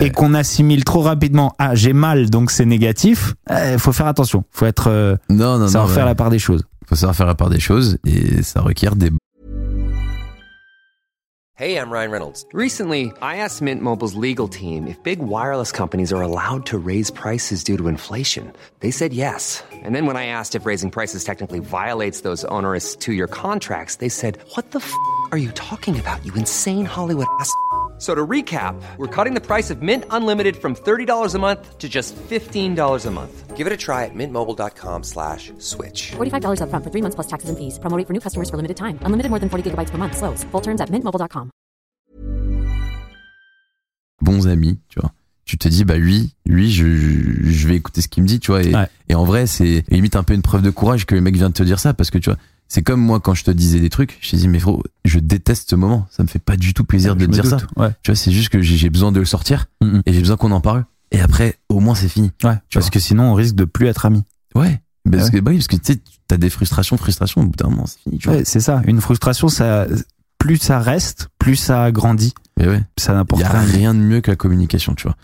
[0.00, 4.44] et qu'on assimile trop rapidement, ah, j'ai mal, donc c'est négatif, il faut faire attention.
[4.50, 5.94] faut être, euh, Non, non, savoir non.
[5.94, 6.10] faire ouais.
[6.10, 6.62] la part des choses.
[6.88, 9.10] Faut savoir faire la part des choses et ça requiert des
[11.58, 12.44] Hey, I'm Ryan Reynolds.
[12.52, 17.10] Recently, I asked Mint Mobile's legal team if big wireless companies are allowed to raise
[17.10, 18.52] prices due to inflation.
[18.80, 19.64] They said yes.
[19.72, 23.96] And then when I asked if raising prices technically violates those onerous two year contracts,
[23.96, 24.92] they said, What the f
[25.32, 27.50] are you talking about, you insane Hollywood ass?
[27.98, 31.88] So to recap, we're cutting the price of Mint Unlimited from $30 a month to
[31.88, 33.56] just $15 a month.
[33.56, 36.12] Give it a try at mintmobile.com slash switch.
[36.18, 37.78] $45 upfront for three months plus taxes and fees.
[37.78, 38.98] Promo rate for new customers for limited time.
[39.02, 40.14] Unlimited more than 40 gigabytes per month.
[40.14, 40.44] Slows.
[40.52, 41.50] Full terms at mintmobile.com.
[44.22, 45.12] bons amis, tu vois.
[45.44, 48.40] Tu te dis, bah lui, lui, je, je- je vais écouter ce qu'il me dit,
[48.40, 48.62] tu vois.
[48.64, 48.88] Et, Ouais.
[49.08, 51.48] et en vrai, c'est limite un peu une preuve de courage que le mec vient
[51.50, 53.80] de te dire ça, parce que tu vois, c'est comme moi quand je te disais
[53.80, 56.06] des trucs, je te dis, mais frérot, je déteste ce moment.
[56.10, 57.58] Ça me fait pas du tout plaisir de te dire ça.
[57.76, 57.90] Ouais.
[58.02, 60.02] Tu vois, c'est juste que j'ai besoin de le sortir Mhm.
[60.06, 60.84] et j'ai besoin qu'on en parle.
[61.12, 62.32] Et après, au moins, c'est fini.
[62.42, 62.56] Ouais.
[62.72, 62.90] Parce vois.
[62.90, 64.24] que sinon, on risque de plus être amis.
[64.54, 64.80] Ouais.
[65.10, 65.30] Parce Ouais.
[65.30, 67.86] que, bah oui, parce que tu sais, t'as des frustrations, frustrations, au bout d'un moment,
[67.86, 68.38] c'est fini, tu vois.
[68.38, 68.82] Ouais, c'est ça.
[68.86, 69.86] Une frustration, ça,
[70.38, 72.34] plus ça reste, plus ça grandit.
[72.58, 72.82] Mais ouais.
[72.98, 73.60] Ça a rien.
[73.60, 75.16] rien de mieux que la communication, tu vois.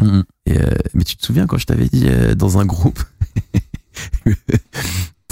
[0.46, 3.02] Et euh, mais tu te souviens quand je t'avais dit euh, dans un groupe,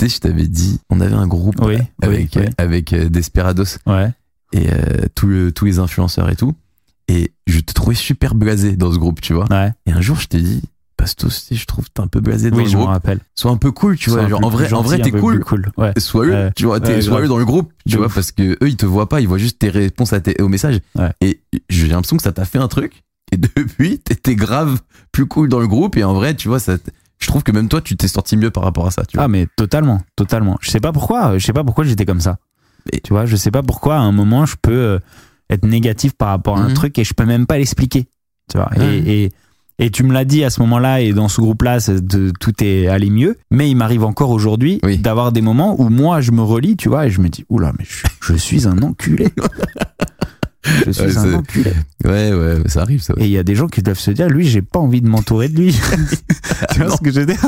[0.01, 2.49] tu sais, je t'avais dit, on avait un groupe Oui, avec oui, oui.
[2.59, 4.11] avec euh, Desperados Ouais.
[4.53, 6.55] et euh, tous le- tous les influenceurs et tout.
[7.09, 9.47] Et je te trouvais super blasé dans ce groupe, tu vois.
[9.51, 9.73] Ouais.
[9.87, 10.63] Et un jour, je t'ai dit,
[10.97, 13.21] Pastos, si je trouve t'es un peu blasé dans le je groupe, rappelle.
[13.35, 14.21] sois un peu cool, tu vois.
[14.21, 15.37] Sois Genre, en vrai, en vrai, t'es cool.
[15.37, 15.73] plus cool.
[15.79, 15.93] Ouais.
[15.99, 16.53] Sois-le, Ouais.
[16.55, 17.27] tu vois, sois-le grave.
[17.29, 18.15] dans le groupe, tu vois, ouf.
[18.15, 20.49] parce que eux, ils te voient pas, ils voient juste tes réponses à tes, aux
[20.49, 20.79] messages.
[21.23, 23.03] Et j'ai l'impression que ça t'a fait un truc.
[23.33, 25.97] Et depuis, t'étais grave plus cool dans le groupe.
[25.97, 26.77] Et en vrai, tu vois, ça,
[27.21, 29.25] je trouve que même toi, tu t'es sorti mieux par rapport à ça, tu vois.
[29.25, 30.57] Ah mais totalement, totalement.
[30.61, 32.39] Je sais pas pourquoi, je sais pas pourquoi j'étais comme ça.
[32.93, 34.99] Mais- tu vois, je sais pas pourquoi à un moment je peux euh,
[35.51, 36.75] être négatif par rapport à un Mhm.
[36.75, 38.07] truc et je peux même pas l'expliquer.
[38.51, 38.71] Tu vois.
[38.81, 39.33] Et, et
[39.83, 41.79] et tu me l'as dit à ce moment-là et dans ce groupe-là,
[42.39, 43.39] tout est allé mieux.
[43.51, 44.99] Mais il m'arrive encore aujourd'hui Oui.
[44.99, 47.73] d'avoir des moments où moi je me relis, tu vois, et je me dis oula,
[47.79, 49.29] mais je, je suis un enculé.
[50.65, 51.73] je suis Ouais, un enculé.
[52.05, 53.15] Ouais, ouais, ça arrive, ça.
[53.17, 55.09] Et il y a des gens qui doivent se dire, lui, j'ai pas envie de
[55.09, 55.73] m'entourer de lui.
[56.73, 56.97] tu vois Non.
[56.97, 57.41] ce que je veux dire?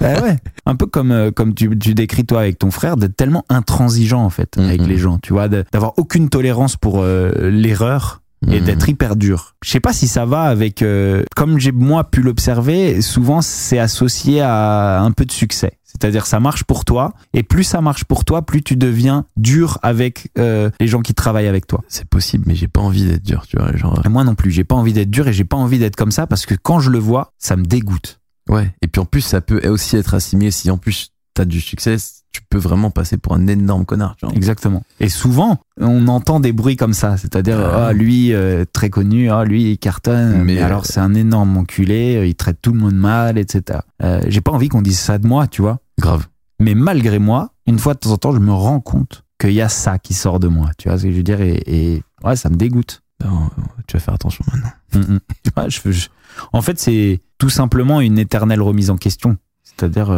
[0.00, 0.36] Bah ouais.
[0.64, 4.24] Un peu comme euh, comme tu, tu décris toi avec ton frère, d'être tellement intransigeant
[4.24, 5.18] en fait avec les gens.
[5.18, 8.64] Tu vois, d'avoir aucune tolérance pour euh, l'erreur et Mhm.
[8.66, 9.54] d'être hyper dur.
[9.64, 13.78] Je sais pas si ça va avec, euh, comme j'ai moi pu l'observer, souvent c'est
[13.78, 15.72] associé à un peu de succès.
[15.84, 19.78] C'est-à-dire ça marche pour toi et plus ça marche pour toi, plus tu deviens dur
[19.82, 21.82] avec euh, les gens qui travaillent avec toi.
[21.88, 23.74] C'est possible, mais j'ai pas envie d'être dur, tu vois.
[23.74, 25.96] Genre, Et moi non plus, j'ai pas envie d'être dur et j'ai pas envie d'être
[25.96, 28.20] comme ça parce que quand je le vois, ça me dégoûte.
[28.50, 28.74] ouais.
[28.82, 31.96] Et puis en plus, ça peut aussi être assimilé si en plus t'as du succès,
[32.36, 34.16] tu peux vraiment passer pour un énorme connard.
[34.34, 34.82] Exactement.
[35.00, 37.86] Et souvent, on entend des bruits comme ça, c'est-à-dire Ah.
[37.88, 41.14] ah lui euh, très connu, ah lui il cartonne, mais, Mais, alors euh, c'est un
[41.14, 43.80] énorme enculé, euh, il traite tout le monde mal, etc.
[44.02, 45.78] Euh, j'ai pas envie qu'on dise ça de moi, tu vois.
[45.98, 46.26] Grave.
[46.60, 49.60] Mais malgré moi, une fois de temps en temps, je me rends compte qu'il y
[49.62, 52.02] a ça qui sort de moi, tu vois ce que je veux dire, et, et
[52.24, 53.02] ouais, ça me dégoûte.
[53.24, 53.48] Non,
[53.86, 54.70] tu vas faire attention maintenant.
[54.94, 55.18] Mm, mm.
[55.56, 56.08] Ouais, je- je-
[56.52, 59.36] En fait, c'est tout simplement une éternelle remise en question.
[59.64, 60.10] C'est-à-dire,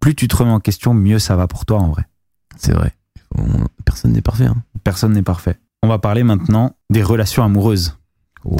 [0.00, 2.04] plus tu te remets en question, mieux ça va pour toi en vrai.
[2.56, 2.92] C'est vrai.
[3.36, 4.46] On- Personne n'est parfait.
[4.46, 4.62] Hein.
[4.84, 5.58] Personne n'est parfait.
[5.82, 7.96] On va parler maintenant des relations amoureuses.
[8.44, 8.56] Oh.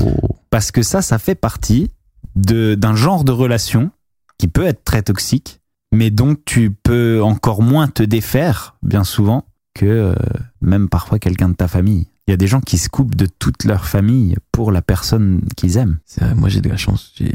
[0.50, 1.90] Parce que ça, ça fait partie
[2.36, 3.90] de- d'un genre de relation
[4.38, 5.60] qui peut être très toxique,
[5.92, 10.14] mais dont tu peux encore moins te défaire, bien souvent, que euh,
[10.60, 12.08] même parfois quelqu'un de ta famille.
[12.26, 15.42] Il y a des gens qui se coupent de toute leur famille pour la personne
[15.56, 15.98] qu'ils aiment.
[16.04, 17.32] C'est vrai, moi j'ai de la chance, j'ai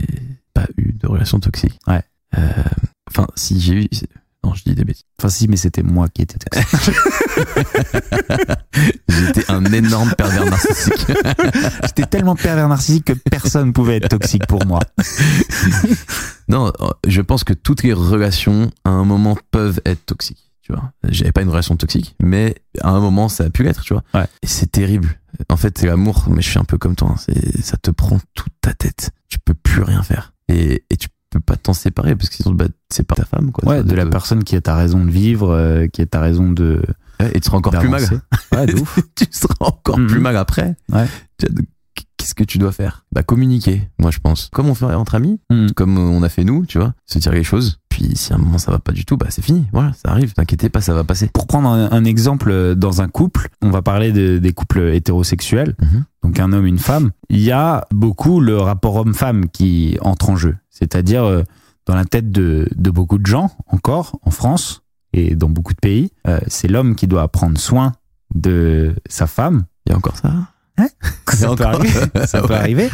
[0.53, 1.77] pas eu de relation toxique.
[1.87, 2.01] Ouais.
[2.37, 2.41] Euh,
[3.09, 3.89] Enfin, si j'ai eu.
[4.43, 5.05] Non, je dis des bêtises.
[5.19, 6.37] Enfin, si, mais c'était moi qui étais.
[9.07, 11.05] J'étais un énorme pervers narcissique.
[11.83, 14.79] J'étais tellement pervers narcissique que personne pouvait être toxique pour moi.
[16.47, 20.51] non, euh, je pense que toutes les relations, à un moment, peuvent être toxiques.
[20.61, 23.81] Tu vois, j'avais pas une relation toxique, mais à un moment, ça a pu l'être,
[23.81, 24.03] tu vois.
[24.15, 24.25] Ouais.
[24.41, 25.19] Et c'est terrible.
[25.49, 27.13] En fait, c'est l'amour, mais je suis un peu comme toi.
[27.15, 27.33] hein.
[27.61, 29.11] Ça te prend toute ta tête.
[29.27, 30.33] Tu peux plus rien faire.
[30.47, 33.51] Et, et tu peux pas t'en séparer parce que sinon, bah, c'est pas ta femme,
[33.51, 33.67] quoi.
[33.69, 36.19] Ouais, de la te- personne qui est ta raison de vivre, euh, qui est ta
[36.21, 36.81] raison de.
[37.19, 38.03] Ouais, et tu seras encore plus mal.
[38.53, 38.99] Ouais, de ouf.
[39.15, 40.07] tu seras encore Mhm.
[40.07, 40.75] plus mal après.
[40.91, 41.05] Ouais.
[42.17, 43.05] Qu'est-ce que tu dois faire?
[43.11, 44.49] Bah communiquer, moi je pense.
[44.51, 45.71] Comme on fait entre amis, Mhm.
[45.73, 48.39] comme on a fait nous, tu vois, se dire les choses, Puis si à un
[48.39, 49.65] moment ça va pas du tout, bah c'est fini.
[49.71, 50.33] Voilà, ça arrive.
[50.33, 51.29] T'inquiétez pas, ça va passer.
[51.31, 54.89] Pour prendre un, un exemple euh, dans un couple, on va parler de- des couples
[54.93, 56.03] hétérosexuels, Mhm.
[56.21, 57.11] donc un homme, une femme.
[57.29, 60.57] Il y a beaucoup le rapport homme-femme qui entre en jeu.
[60.69, 61.43] C'est-à-dire, euh,
[61.85, 64.81] dans la tête de, de beaucoup de gens, encore, en France
[65.13, 67.93] et dans beaucoup de pays, euh, c'est l'homme qui doit prendre soin
[68.33, 69.63] de sa femme.
[69.85, 70.33] Il y a encore ça?
[71.33, 71.89] Ça peut arriver.
[72.25, 72.59] Ça peut Ouais.
[72.59, 72.89] arriver.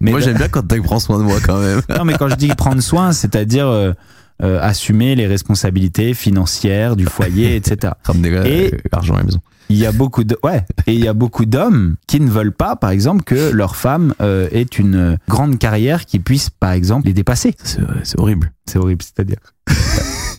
[0.00, 1.80] Mais moi j'aime bien quand tu prends soin de moi quand même.
[1.88, 3.92] Non, mais quand je dis prendre soin, c'est-à-dire euh,
[4.42, 7.94] euh, assumer les responsabilités financières du foyer, etc.
[8.04, 9.40] Ramener euh, Et- l'argent à la maison.
[9.68, 12.52] Il y a beaucoup de ouais et il y a beaucoup d'hommes qui ne veulent
[12.52, 17.06] pas, par exemple, que leur femme euh, ait une grande carrière qui puisse, par exemple,
[17.06, 17.54] les dépasser.
[18.02, 18.52] C'est horrible.
[18.66, 19.38] C'est horrible, c'est-à-dire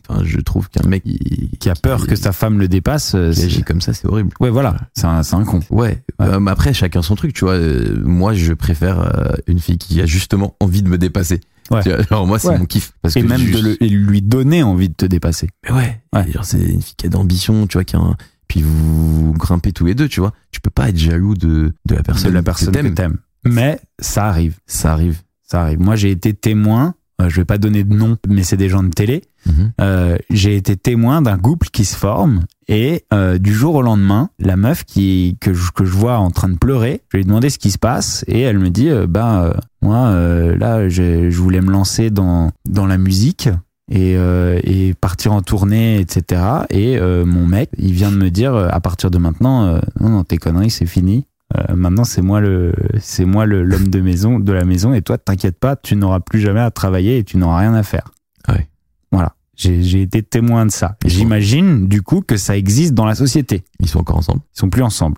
[0.09, 3.15] Enfin, je trouve qu'un mec qui, qui a peur que sa femme le dépasse.
[3.15, 4.31] euh, qui c'est- agit comme ça, c'est horrible.
[4.41, 5.61] Ouais, voilà, c'est un, un con.
[5.69, 7.53] Ouais, euh, après chacun son truc, tu vois.
[7.53, 11.39] Euh, moi, je préfère euh, une fille qui a justement envie de me dépasser.
[11.71, 11.81] Ouais.
[12.09, 12.57] Genre moi, c'est Ouais.
[12.59, 12.93] mon kiff.
[13.01, 15.49] Parce Et que même juste- de le- et lui donner envie de te dépasser.
[15.63, 16.25] Mais ouais, Ouais.
[16.43, 18.15] C'est une fille qui a d'ambition, tu vois, qui a un...
[18.47, 20.33] puis vous grimpez tous les deux, tu vois.
[20.51, 23.17] Tu peux pas être jaloux de de la personne, de la personne que t'aimes.
[23.45, 25.21] Mais ça arrive, Ça arrive.
[25.43, 25.79] ça arrive.
[25.79, 26.95] Moi, j'ai été témoin.
[27.21, 29.21] Euh, je vais pas donner de nom, mais c'est des gens de télé.
[29.45, 29.71] Mhm.
[29.81, 34.29] Euh, j'ai été témoin d'un couple qui se forme et euh, du jour au lendemain,
[34.39, 37.25] la meuf qui que je, que je vois en train de pleurer, je lui ai
[37.25, 40.87] demandé ce qui se passe et elle me dit euh, ben euh, moi euh, là
[40.89, 43.49] j'ai- je voulais me lancer dans dans la musique
[43.91, 48.29] et, euh, et partir en tournée etc et euh, mon mec il vient de me
[48.31, 52.21] dire à partir de maintenant euh, non non tes conneries c'est fini Euh, maintenant c'est
[52.21, 55.95] moi le c'est moi l'homme de maison de la maison et toi t'inquiète pas tu
[55.95, 58.11] n'auras plus jamais à travailler et tu n'auras rien à faire.
[58.49, 58.67] Ouais.
[59.11, 59.35] voilà.
[59.55, 60.97] J'ai été témoin de ça.
[61.05, 63.63] J'imagine du coup que ça existe dans la société.
[63.79, 64.41] Ils sont encore ensemble?
[64.55, 65.17] ils sont plus ensemble.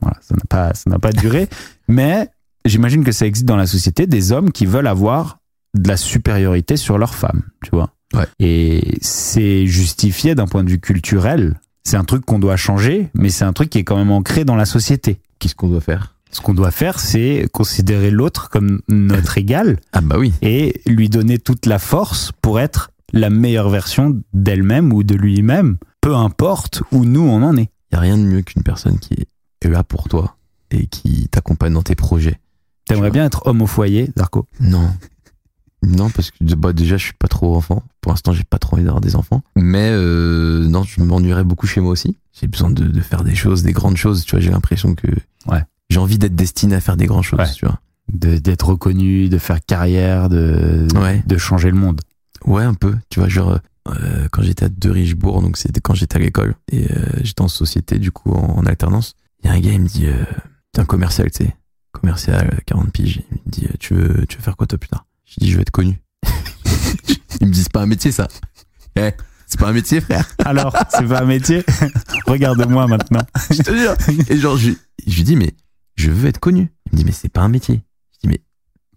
[0.00, 1.48] Voilà ça n'a pas ça n'a pas duré.
[1.88, 2.28] Mais
[2.64, 5.38] j'imagine que ça existe dans la société des hommes qui veulent avoir
[5.74, 7.90] de la supériorité sur leurs femmes tu vois.
[8.12, 8.26] Ouais.
[8.38, 11.58] et c'est justifié d'un point de vue culturel.
[11.84, 14.44] C'est un truc qu'on doit changer mais c'est un truc qui est quand même ancré
[14.44, 16.14] dans la société Qu'est-ce qu'on doit faire?
[16.30, 20.32] Ce qu'on doit faire c'est considérer l'autre comme notre égal Ah bah oui.
[20.40, 25.76] et lui donner toute la force pour être la meilleure version d'elle-même ou de lui-même
[26.00, 28.98] peu importe où nous on en est Il y a rien de mieux qu'une personne
[28.98, 29.12] qui
[29.60, 30.36] est là pour toi
[30.70, 32.40] et qui t'accompagne dans tes projets.
[32.86, 34.46] T'aimerais bien être homme au foyer, Darko?
[34.60, 34.88] Non.
[35.86, 37.82] Non, parce que bah, déjà, je suis pas trop enfant.
[38.00, 39.42] Pour l'instant, j'ai pas trop envie d'avoir des enfants.
[39.56, 42.16] Mais euh, non, je m'ennuierais beaucoup chez moi aussi.
[42.32, 44.24] J'ai besoin de, de faire des choses, des grandes choses.
[44.24, 45.06] Tu vois, j'ai l'impression que
[45.46, 45.62] Ouais.
[45.90, 47.38] j'ai envie d'être destiné à faire des grandes choses.
[47.38, 47.52] Ouais.
[47.54, 47.80] Tu vois.
[48.12, 51.22] De- D'être reconnu, de faire carrière, de, Ouais.
[51.26, 52.00] de changer le monde.
[52.44, 52.94] Ouais, un peu.
[53.10, 56.54] Tu vois, genre euh, quand j'étais à De Richebourg, donc c'était quand j'étais à l'école
[56.72, 59.14] et euh, j'étais en société du coup en, en alternance.
[59.42, 60.24] Il y a un gars, il me dit, euh,
[60.72, 61.56] t'es un commercial, tu sais,
[61.92, 63.22] commercial, euh, 40 piges.
[63.30, 65.04] Il me dit, euh, tu veux, tu veux faire quoi toi plus tard?
[65.34, 66.00] Je dis, je veux être connu.
[67.40, 68.28] il me dit, c'est pas un métier ça.
[68.96, 69.10] Eh,
[69.46, 70.28] c'est pas un métier, frère.
[70.44, 71.64] Alors, c'est pas un métier?
[72.26, 73.22] Regarde-moi maintenant.
[73.50, 73.94] Je te jure.
[74.28, 74.70] Et genre, je,
[75.06, 75.54] je lui dis, mais
[75.96, 76.72] je veux être connu.
[76.86, 77.82] Il me dit, mais c'est pas un métier.
[78.14, 78.40] Je dis, mais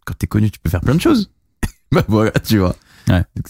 [0.05, 1.31] quand t'es connu, tu peux faire plein de choses.
[1.91, 2.75] bah voilà, tu vois.
[3.07, 3.23] Ouais.
[3.35, 3.47] Donc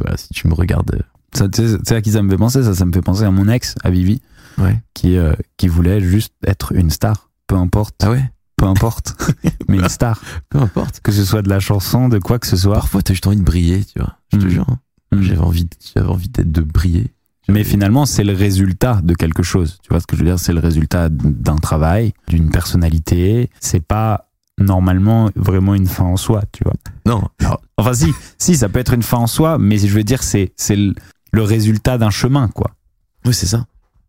[0.00, 1.02] voilà, si tu me regardes, euh,
[1.34, 3.02] Ça, tu sais, tu sais à qui ça me fait penser Ça, ça me fait
[3.02, 4.20] penser à mon ex, à Vivi,
[4.58, 4.80] ouais.
[4.94, 7.30] qui, euh, qui voulait juste être une star.
[7.46, 8.30] Peu importe, Ah ouais,
[8.60, 9.16] peu importe,
[9.68, 10.20] mais une star.
[10.50, 11.00] peu importe.
[11.00, 12.74] Que ce soit de la chanson, de quoi que ce soit.
[12.74, 14.16] Parfois, t'as juste envie de briller, tu vois.
[14.32, 14.48] Je te Mm.
[14.50, 14.66] jure.
[14.68, 14.78] hein.
[15.12, 15.22] Mm.
[15.22, 17.06] J'avais envie, de- j'avais envie d'être, de briller.
[17.48, 19.78] Mais finalement, c'est le résultat de quelque chose.
[19.82, 20.38] Tu vois ce que je veux dire?
[20.38, 23.50] C'est le résultat d'un travail, d'une personnalité.
[23.60, 26.74] C'est pas normalement vraiment une fin en soi, tu vois.
[27.06, 30.04] Non, alors, Enfin, si, si, ça peut être une fin en soi, mais je veux
[30.04, 30.94] dire, c'est c'est le,
[31.32, 32.72] le résultat d'un chemin, quoi.
[33.24, 33.66] oui, c'est ça.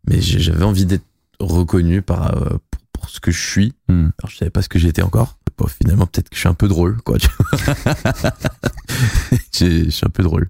[0.09, 1.05] Mais j'avais envie d'être
[1.39, 2.57] reconnu par, euh,
[3.01, 3.73] pour, ce que je suis.
[3.87, 4.09] Hmm.
[4.19, 5.37] Alors, je savais pas ce que j'étais encore.
[5.57, 7.17] Bon, finalement, peut-être que je suis un peu drôle, quoi.
[9.53, 10.49] je suis un peu drôle.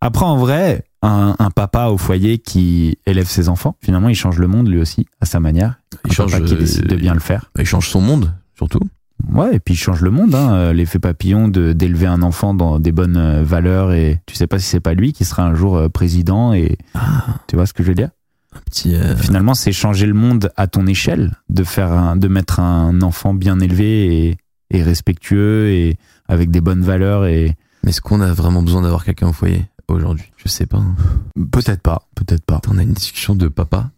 [0.00, 4.38] Après, en vrai, un, un papa au foyer qui élève ses enfants, finalement, il change
[4.38, 5.80] le monde lui aussi, à sa manière.
[6.04, 7.50] Il Un change, papa qui euh, décide de bien le faire.
[7.58, 8.80] Il change son monde, surtout.
[9.32, 12.78] Ouais, et puis il change le monde, hein, euh, l'effet papillon d'élever un enfant dans
[12.78, 15.54] des bonnes euh, valeurs et tu sais pas si c'est pas lui qui sera un
[15.54, 16.78] jour euh, président et
[17.46, 18.10] tu vois ce que je veux dire?
[18.54, 18.94] Un petit.
[18.96, 23.00] euh, Finalement, c'est changer le monde à ton échelle, de faire un, de mettre un
[23.02, 24.36] enfant bien élevé et,
[24.70, 25.96] et respectueux et
[26.28, 29.66] avec des bonnes valeurs et Mais est-ce qu'on a vraiment besoin d'avoir quelqu'un au foyer
[29.88, 30.30] aujourd'hui?
[30.36, 30.78] Je sais pas.
[30.78, 30.94] hein.
[31.52, 32.60] peut-être pas, peut-être pas.
[32.68, 33.90] On a une discussion de papa?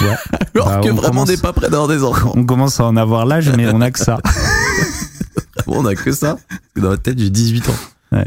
[0.00, 0.16] Ouais.
[0.54, 2.32] Alors Bah, que on vraiment commence- on n'est pas prêt d'avoir des enfants.
[2.34, 4.18] On commence à en avoir l'âge, mais on a que ça.
[5.66, 6.38] on a que ça.
[6.76, 8.22] Dans la tête, j'ai 18 ans.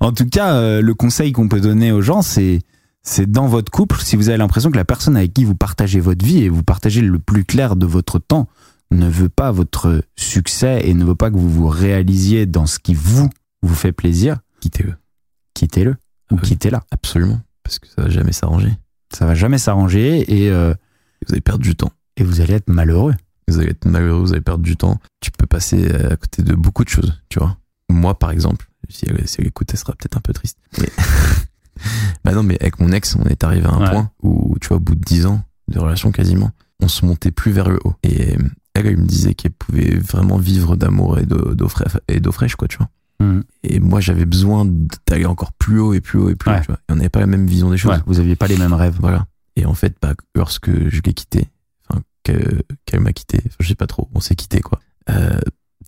[0.00, 2.60] En tout cas, euh, le conseil qu'on peut donner aux gens, c'est
[3.08, 5.98] c'est dans votre couple, si vous avez l'impression que la personne avec qui vous partagez
[6.00, 8.48] votre vie et vous partagez le plus clair de votre temps
[8.90, 12.78] ne veut pas votre succès et ne veut pas que vous vous réalisiez dans ce
[12.78, 13.28] qui vous
[13.62, 14.94] vous fait plaisir, Quittez-le.
[15.54, 15.92] quittez-le
[16.30, 16.40] ou Oui.
[16.42, 16.84] quittez-la.
[16.90, 17.40] Absolument.
[17.62, 18.72] Parce que ça va jamais s'arranger.
[19.12, 20.74] Ça va jamais s'arranger et, euh,
[21.26, 21.92] Vous allez perdre du temps.
[22.16, 23.14] et vous allez être malheureux.
[23.48, 25.00] Vous allez être malheureux, vous allez perdre du temps.
[25.20, 27.56] Tu peux passer à côté de beaucoup de choses, tu vois.
[27.90, 30.58] Moi, par exemple, si elle, si elle écoute, elle sera peut-être un peu triste.
[30.78, 30.88] Mais...
[32.24, 33.90] bah non, mais avec mon ex, on est arrivé à un Ouais.
[33.90, 37.30] point où, tu vois, au bout de 10 ans de relation quasiment, on se montait
[37.30, 37.94] plus vers le haut.
[38.02, 38.36] Et
[38.74, 42.32] elle, elle me disait qu'elle pouvait vraiment vivre d'amour et d'eau d'eau fra- et d'eau
[42.32, 42.88] fraîche, quoi, tu vois.
[43.20, 43.42] Mhm.
[43.64, 44.64] Et moi, j'avais besoin
[45.08, 46.58] d'aller encore plus haut et plus haut et plus Ouais.
[46.58, 46.78] haut, tu vois.
[46.88, 47.92] Et on n'avait pas la même vision des choses.
[47.92, 48.96] Ouais, vous aviez pas les mêmes rêves.
[49.00, 49.26] Voilà.
[49.56, 51.48] Et en fait, bah, lorsque je l'ai quitté,
[51.88, 54.78] enfin, que- qu'elle m'a quitté, enfin, je sais pas trop, on s'est quitté, quoi.
[55.10, 55.38] Euh,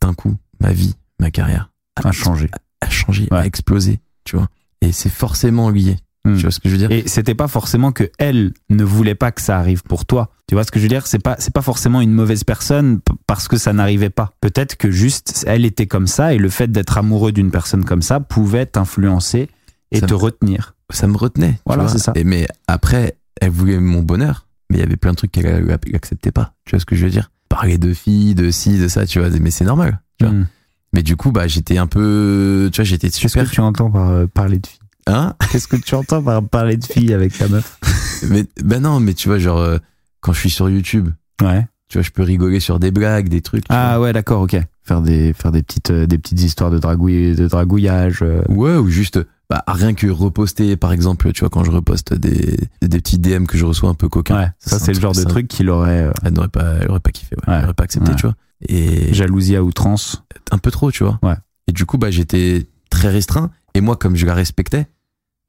[0.02, 1.70] D'un coup, ma vie, ma carrière
[2.02, 2.48] A changé.
[2.80, 3.38] a changé, Ouais.
[3.38, 4.48] a explosé, tu vois.
[4.82, 5.96] Et c'est forcément lié.
[6.24, 6.36] Mhm.
[6.36, 6.90] Tu vois ce que je veux dire?
[6.90, 10.30] Et c'était pas forcément que elle ne voulait pas que ça arrive pour toi.
[10.48, 11.06] Tu vois ce que je veux dire?
[11.06, 14.32] C'est pas c'est pas forcément une mauvaise personne parce que ça n'arrivait pas.
[14.42, 18.02] Peut-être que juste elle était comme ça et le fait d'être amoureux d'une personne comme
[18.02, 19.48] ça pouvait t'influencer
[19.92, 20.74] et Ça te me- retenir.
[20.90, 21.58] Ça me retenait.
[21.66, 22.12] Voilà, c'est ça.
[22.16, 25.46] Et mais après, elle voulait mon bonheur, mais il y avait plein de trucs qu'elle
[25.46, 26.52] elle acceptait pas.
[26.66, 27.30] Tu vois ce que je veux dire?
[27.48, 29.30] Parler de filles, de ci, de ça, tu vois.
[29.40, 30.00] Mais c'est normal.
[30.18, 30.34] Tu vois.
[30.34, 30.46] Mhm.
[30.92, 33.44] Mais du coup, bah, j'étais un peu, tu vois, j'étais Qu'est-ce super.
[33.48, 34.78] que tu entends par euh, parler de filles?
[35.06, 35.34] Hein?
[35.50, 37.78] Qu'est-ce que tu entends par parler de filles avec ta meuf?
[38.28, 39.78] Mais ben non, mais tu vois, genre euh,
[40.20, 41.08] quand je suis sur YouTube,
[41.40, 41.66] Ouais.
[41.88, 43.64] tu vois, je peux rigoler sur des blagues, des trucs.
[43.70, 44.56] Ah ouais, d'accord, ok.
[44.84, 48.18] Faire des faire des petites euh, des petites histoires de dragouille de dragouillage.
[48.22, 48.42] euh.
[48.48, 52.58] Ouais, ou juste, bah, rien que reposter, par exemple, tu vois, quand je reposte des,
[52.82, 54.36] des petits DM que je reçois un peu coquins.
[54.38, 56.90] Ouais, ça, c'est le genre de ça, truc qu'il aurait euh, Elle n'aurait pas, elle
[56.90, 57.52] aurait pas kiffé, ouais.
[57.52, 57.58] Ouais.
[57.60, 58.16] Elle aurait pas accepté, Ouais.
[58.16, 58.34] tu vois.
[58.68, 60.22] Et jalousie à outrance.
[60.50, 61.18] Un peu trop, tu vois.
[61.22, 61.34] Ouais.
[61.66, 63.50] Et du coup, bah, j'étais très restreint.
[63.74, 64.86] Et moi, comme je la respectais,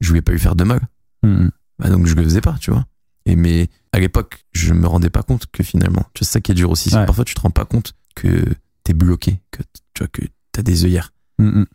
[0.00, 0.80] je voulais pas lui faire de mal.
[1.22, 1.50] Mhm.
[1.78, 2.86] Bah, donc, je le faisais pas, tu vois.
[3.26, 6.40] Et mais, à l'époque, je me rendais pas compte que finalement, tu vois, c'est ça
[6.40, 6.94] qui est dur aussi.
[6.94, 7.06] Ouais.
[7.06, 8.44] Parfois, tu te rends pas compte que
[8.84, 9.62] t'es bloqué, que,
[9.94, 11.12] tu vois, que t'as des œillères.
[11.38, 11.66] Mhm.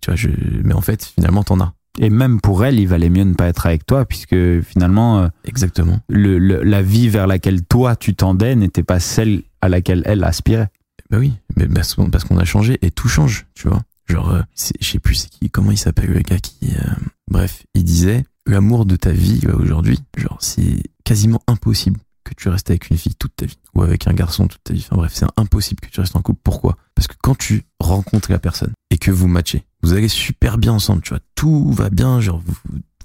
[0.00, 0.28] Tu vois, je,
[0.64, 1.72] mais en fait, finalement, t'en as.
[2.00, 5.28] Et même pour elle, il valait mieux ne pas être avec toi, puisque finalement, euh,
[5.44, 5.98] Exactement.
[6.08, 10.22] le, le- la vie vers laquelle toi tu tendais n'était pas celle à laquelle elle
[10.22, 10.70] aspirait.
[11.10, 13.82] Bah oui, mais parce qu'on a changé et tout change, tu vois.
[14.08, 14.42] Genre, euh,
[14.80, 16.74] je sais plus comment il s'appelle le gars qui.
[16.76, 16.94] euh,
[17.30, 22.48] bref, il disait l'amour de ta vie là, aujourd'hui, genre c'est quasiment impossible que tu
[22.48, 24.84] restes avec une fille toute ta vie ou avec un garçon toute ta vie.
[24.86, 26.40] Enfin bref, c'est impossible que tu restes en couple.
[26.42, 26.76] Pourquoi?
[26.94, 30.72] Parce que quand tu rencontres la personne et que vous matchez, vous allez super bien
[30.72, 31.20] ensemble, tu vois.
[31.34, 32.56] Tout va bien, genre vous.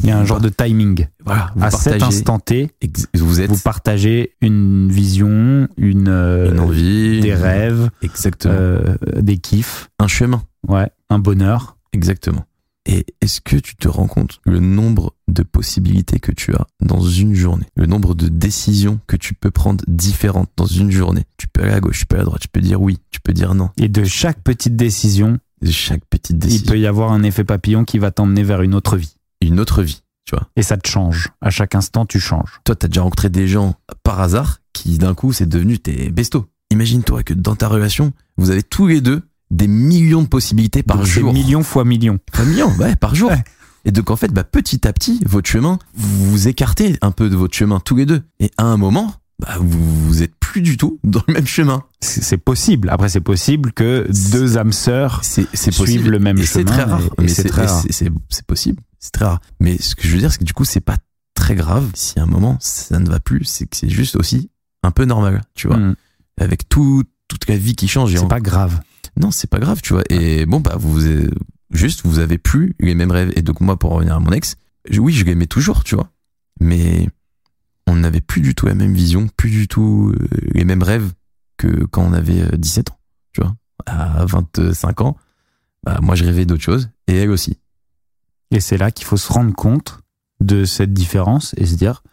[0.01, 1.07] Il y a un genre de timing.
[1.23, 2.71] voilà, à cet instant T,
[3.15, 8.95] vous êtes vous partagez une vision, une, euh, une envie, des une- rêves, exactement, euh,
[9.21, 10.43] des kiffs, un chemin.
[10.67, 11.77] ouais, un bonheur.
[11.93, 12.43] Exactement.
[12.85, 16.99] Et est-ce que tu te rends compte le nombre de possibilités que tu as dans
[17.01, 21.23] une journée, le nombre de décisions que tu peux prendre différentes dans une journée?
[21.37, 23.21] Tu peux aller à gauche, tu peux aller à droite, tu peux dire oui, tu
[23.21, 23.69] peux dire non.
[23.77, 27.45] Et de chaque petite décision, De chaque petite il décision, peut y avoir un effet
[27.45, 29.15] papillon qui va t'emmener vers une autre vie.
[29.45, 30.47] Une autre vie, tu vois.
[30.55, 31.29] Et ça te change.
[31.41, 32.59] À chaque instant, tu changes.
[32.63, 36.45] Toi, t'as déjà rencontré des gens par hasard qui d'un coup c'est devenu tes bestos.
[36.71, 40.97] Imagine-toi que dans ta relation, vous avez tous les deux des millions de possibilités par
[40.97, 41.31] Donc, jour.
[41.33, 42.17] millions fois millions.
[42.31, 43.29] Pas millions, ouais, par jour.
[43.29, 43.43] Ouais.
[43.85, 47.29] Et donc en fait, bah, petit à petit, votre chemin, vous vous écartez un peu
[47.29, 48.23] de votre chemin tous les deux.
[48.39, 51.83] Et à un moment, bah, vous, vous êtes plus du tout dans le même chemin.
[51.99, 52.89] C'est possible.
[52.89, 56.09] Après, c'est possible que deux âmes sœurs c'est Suivre possible.
[56.09, 57.01] le même et c'est chemin très rare.
[57.01, 57.83] et- et mais c'est très rare.
[58.29, 58.81] c'est possible.
[59.03, 59.41] C'est très rare.
[59.59, 60.95] Mais ce que je veux dire, c'est que du coup, c'est pas
[61.35, 63.43] très grave si à un moment ça ne va plus.
[63.43, 64.49] C'est que c'est juste aussi
[64.81, 65.75] un peu normal, tu vois.
[65.77, 65.95] Hmm.
[66.39, 68.13] Avec tout, toute la vie qui change.
[68.13, 68.79] c'est en- pas grave.
[69.19, 70.03] Non, c'est pas grave, tu vois.
[70.09, 71.29] Et bon, bah, vous, euh,
[71.71, 73.33] juste, vous avez plus les mêmes rêves.
[73.35, 74.55] Et donc, moi, pour revenir à mon ex,
[74.97, 76.09] oui, je l'aimais toujours, tu vois.
[76.61, 77.09] Mais
[77.87, 81.11] on n'avait plus du tout la même vision, plus du tout euh, les mêmes rêves
[81.57, 82.99] que quand on avait euh, 17 ans,
[83.33, 83.53] tu vois.
[83.85, 85.17] À 25 ans,
[85.83, 86.89] bah, moi, je rêvais d'autre chose.
[87.07, 87.57] Et elle aussi.
[88.53, 89.99] Et c'est là qu'il faut se rendre compte
[90.39, 92.03] de cette différence et se dire,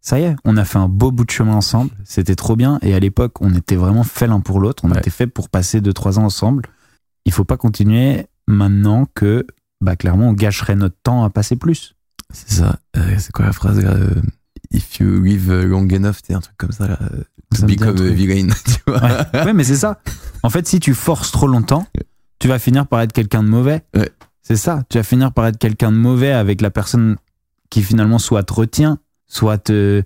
[0.00, 2.78] ça y est, on a fait un beau bout de chemin ensemble, c'était trop bien.
[2.82, 4.98] Et à l'époque, on était vraiment fait l'un pour l'autre, on Ouais.
[4.98, 6.64] était fait pour passer 2-3 ans ensemble.
[7.24, 9.46] Il faut pas continuer maintenant que,
[9.80, 11.94] bah, clairement, on gâcherait notre temps à passer plus.
[12.32, 12.78] C'est ça.
[12.96, 14.10] Euh, c'est quoi la phrase euh,
[14.72, 16.98] If you live long enough, c'est un truc comme ça là.
[17.00, 17.22] euh,
[17.54, 19.00] Ça become a villain, tu vois.
[19.02, 19.44] Ouais.
[19.46, 20.00] Ouais, mais c'est ça.
[20.42, 21.86] En fait, si tu forces trop longtemps,
[22.38, 23.82] tu vas finir par être quelqu'un de mauvais.
[23.94, 24.10] Ouais.
[24.48, 24.84] C'est ça.
[24.88, 27.16] Tu vas finir par être quelqu'un de mauvais avec la personne
[27.68, 30.04] qui finalement soit te retient, soit te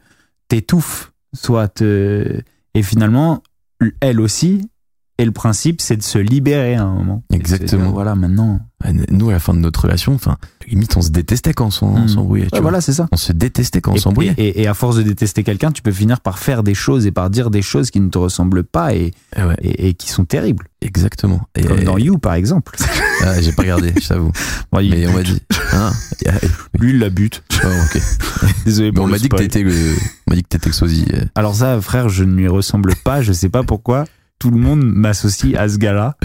[0.48, 2.40] t'étouffe, soit te...
[2.72, 3.42] Et finalement,
[4.00, 4.62] elle aussi
[5.20, 7.23] Et le principe, c'est de se libérer à un moment.
[7.33, 7.83] Exactement.
[7.85, 8.60] dire, voilà, maintenant.
[9.10, 12.08] Nous, à la fin de notre relation, enfin, limite, on se détestait quand on Hmm.
[12.08, 12.46] s'embrouillait.
[12.46, 13.06] tu Ouais, voilà, c'est ça.
[13.12, 14.33] On se détestait quand on s'embrouillait.
[14.38, 17.29] Et, à force de détester quelqu'un, tu peux finir par faire des choses et par
[17.29, 20.25] dire des choses qui ne te ressemblent pas et, Eh ouais, et, et qui sont
[20.25, 20.66] terribles.
[20.81, 21.42] exactement.
[21.66, 22.77] Comme dans You, par exemple.
[23.23, 24.33] Ah, j'ai pas regardé, je t'avoue.
[24.73, 25.42] Bon, Mais on m'a dit.
[25.75, 25.92] Hein
[26.79, 27.42] Lui, il la bute.
[27.62, 28.00] Oh, ok.
[28.64, 29.73] Désolé Mais pour on m'a dit que t'étais le,
[30.27, 31.04] on m'a dit que t'étais le sosie.
[31.12, 31.27] euh.
[31.35, 33.21] Alors ça, frère, je ne lui ressemble pas.
[33.21, 34.06] Je sais pas pourquoi.
[34.41, 36.17] Tout le monde m'associe à ce gars-là.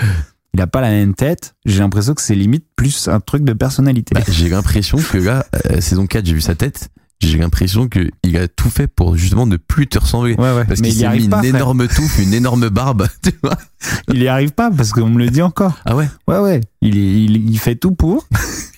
[0.56, 1.54] Il a pas la même tête.
[1.66, 4.16] J'ai l'impression que c'est limite plus un truc de personnalité.
[4.16, 6.88] Bah, j'ai l'impression que là, euh, saison 4, j'ai vu sa tête.
[7.22, 10.36] J'ai l'impression que il a tout fait pour justement ne plus te ressembler.
[10.36, 10.66] ouais, ouais.
[10.66, 11.38] Parce qu'il s'est mis pas.
[11.38, 11.56] une frère.
[11.56, 13.06] énorme touffe, une énorme barbe.
[13.22, 13.58] Tu vois
[14.14, 15.78] Il y arrive pas parce qu'on me le dit encore.
[15.86, 16.08] ah ouais?
[16.28, 16.62] Ouais, ouais.
[16.82, 18.26] Il, il, il fait tout pour.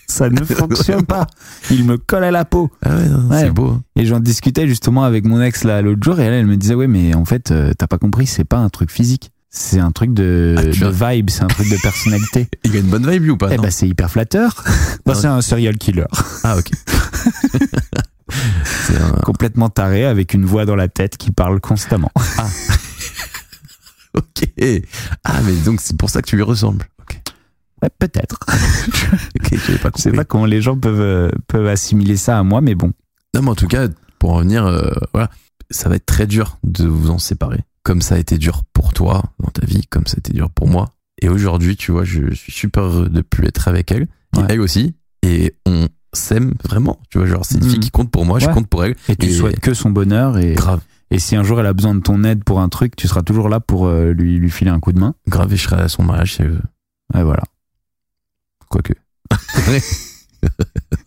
[0.09, 1.27] Ça ne fonctionne pas.
[1.69, 2.71] Il me colle à la peau.
[2.83, 3.41] Ah ouais, Ouais.
[3.41, 3.67] c'est beau.
[3.71, 3.83] hein.
[3.95, 6.75] Et j'en discutais justement avec mon ex là l'autre jour et elle, elle me disait
[6.75, 9.91] ouais mais en fait euh, t'as pas compris c'est pas un truc physique c'est un
[9.91, 10.71] truc de, Ah, de
[11.15, 13.49] vibe c'est un truc de personnalité Il a une bonne vibe lui ou pas?
[13.51, 14.63] Eh ben c'est hyper flatteur
[15.05, 16.05] bah, c'est un serial killer
[16.43, 16.69] Ah ok.
[18.63, 19.11] c'est un...
[19.23, 22.11] complètement taré avec une voix dans la tête qui parle constamment
[24.13, 24.49] Ok.
[25.23, 26.85] Ah mais donc c'est pour ça que tu lui ressembles.
[27.83, 28.39] Ouais, peut-être
[29.39, 32.43] Ok, j'avais pas je sais pas comment les gens peuvent euh, peuvent assimiler ça à
[32.43, 32.91] moi mais bon
[33.35, 33.87] Non mais en tout cas,
[34.19, 35.29] pour en revenir, euh, voilà,
[35.69, 37.59] ça va être très dur de vous en séparer.
[37.83, 40.49] Comme ça a été dur pour toi dans ta vie, comme ça a été dur
[40.49, 40.89] pour moi.
[41.21, 44.07] Et aujourd'hui, tu vois, je suis super heureux de plus être avec elle.
[44.35, 44.45] Et Ouais.
[44.49, 44.95] elle aussi.
[45.23, 46.99] Et on s'aime vraiment.
[47.09, 48.95] Tu vois, genre, c'est une fille qui compte pour moi, je compte pour elle.
[49.07, 51.73] et tu Et- souhaites que son bonheur et, Grave, et si un jour elle a
[51.73, 54.49] besoin de ton aide pour un truc tu seras toujours là pour euh, lui lui
[54.49, 56.61] filer un coup de main grave, et je serai à son mariage si elle veut.
[57.15, 57.43] ouais voilà
[58.69, 58.93] Quoique.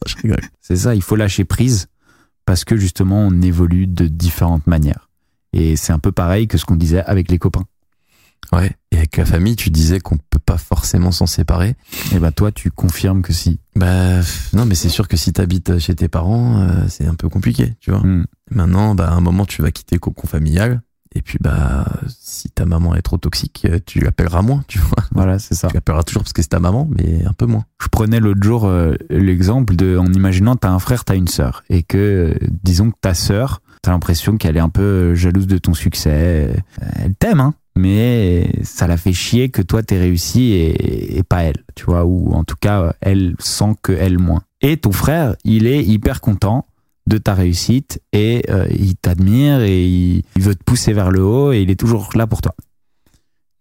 [0.07, 0.41] je rigole.
[0.61, 1.89] C'est ça, il faut lâcher prise
[2.47, 5.09] parce que justement on évolue de différentes manières.
[5.53, 7.65] Et c'est un peu pareil que ce qu'on disait avec les copains.
[8.53, 8.73] Ouais.
[8.91, 11.77] Et avec la famille, tu disais qu'on peut pas forcément s'en séparer.
[12.13, 13.61] Et bah toi tu confirmes que si.
[13.77, 14.21] Bah,
[14.53, 17.75] non, mais c'est sûr que si t'habites chez tes parents, euh, c'est un peu compliqué,
[17.81, 18.01] tu vois.
[18.01, 18.27] Hmm.
[18.51, 20.83] Maintenant, bah, à un moment, tu vas quitter le cocon familial.
[21.15, 25.05] Et puis, bah, si ta maman est trop toxique, euh, tu l'appelleras moins, tu vois.
[25.13, 25.69] Voilà, c'est ça.
[25.69, 27.65] Tu l'appelleras toujours parce que c'est ta maman, mais un peu moins.
[27.83, 31.65] Je prenais l'autre jour euh, l'exemple de en imaginant t'as un frère, t'as une sœur
[31.69, 31.99] et que
[32.41, 36.55] euh, disons que ta sœur, t'as l'impression qu'elle est un peu jalouse de ton succès.
[36.97, 41.43] Elle t'aime hein, mais ça la fait chier que toi t'aies réussi et, et pas
[41.43, 44.43] elle, tu vois, ou en tout cas elle sent que elle moins.
[44.61, 46.67] Et ton frère, il est hyper content
[47.11, 51.23] de ta réussite et euh, il t'admire et il, il veut te pousser vers le
[51.23, 52.55] haut et il est toujours là pour toi.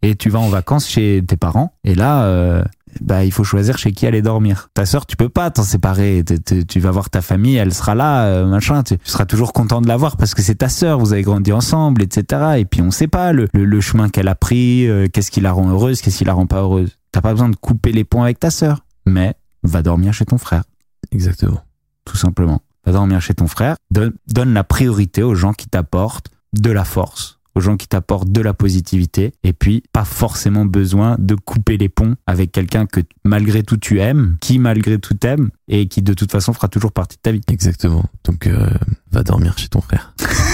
[0.02, 2.64] Et tu vas en vacances chez tes parents et là, euh,
[3.02, 4.70] bah il faut choisir chez qui aller dormir.
[4.74, 6.24] Ta sœur, tu peux pas t'en séparer.
[6.26, 8.82] T- t- Tu vas voir ta famille, elle sera là, euh, machin.
[8.84, 11.00] Tu tu seras toujours content de la voir parce que c'est ta sœur.
[11.00, 12.54] Vous avez grandi ensemble, etc.
[12.60, 15.52] Et puis on sait pas le, le, le chemin qu'elle a pris, qu'est-ce qui la
[15.52, 16.98] rend heureuse, qu'est-ce qui la rend pas heureuse.
[17.12, 19.34] T'as pas besoin de couper les ponts avec ta sœur, mais
[19.64, 20.64] va dormir chez ton frère
[21.12, 21.60] Exactement.
[22.06, 22.62] tout simplement.
[22.90, 23.76] Va dormir chez ton frère.
[23.92, 28.32] Donne, donne la priorité aux gens qui t'apportent de la force, aux gens qui t'apportent
[28.32, 29.32] de la positivité.
[29.44, 34.00] Et puis, pas forcément besoin de couper les ponts avec quelqu'un que malgré tout tu
[34.00, 37.32] aimes, qui malgré tout t'aime et qui de toute façon fera toujours partie de ta
[37.32, 37.42] vie.
[37.48, 38.06] Exactement.
[38.24, 38.72] Donc, euh,
[39.12, 40.16] va dormir chez ton frère.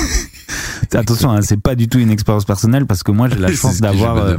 [0.94, 3.82] Attention, hein, c'est pas du tout une expérience personnelle parce que moi j'ai la chance
[3.82, 4.36] d'avoir euh.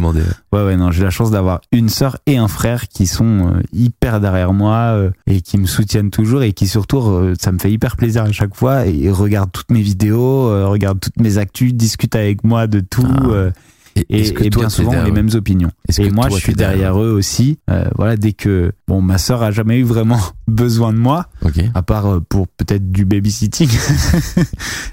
[0.53, 3.63] Ouais, ouais, non, j'ai la chance d'avoir une sœur et un frère qui sont euh,
[3.73, 7.59] hyper derrière moi euh, et qui me soutiennent toujours et qui surtout, euh, ça me
[7.59, 11.39] fait hyper plaisir à chaque fois et regardent toutes mes vidéos, euh, regardent toutes mes
[11.39, 13.51] actus, discutent avec moi de tout Ah.
[13.97, 15.71] Et, et, est-ce que et toi, bien souvent les mêmes opinions.
[15.99, 17.59] Et moi, je suis derrière derrière eux aussi.
[17.71, 21.61] Euh, voilà, dès que bon, ma sœur a jamais eu vraiment besoin de moi, Ok.
[21.75, 23.69] à part euh, pour peut-être du babysitting.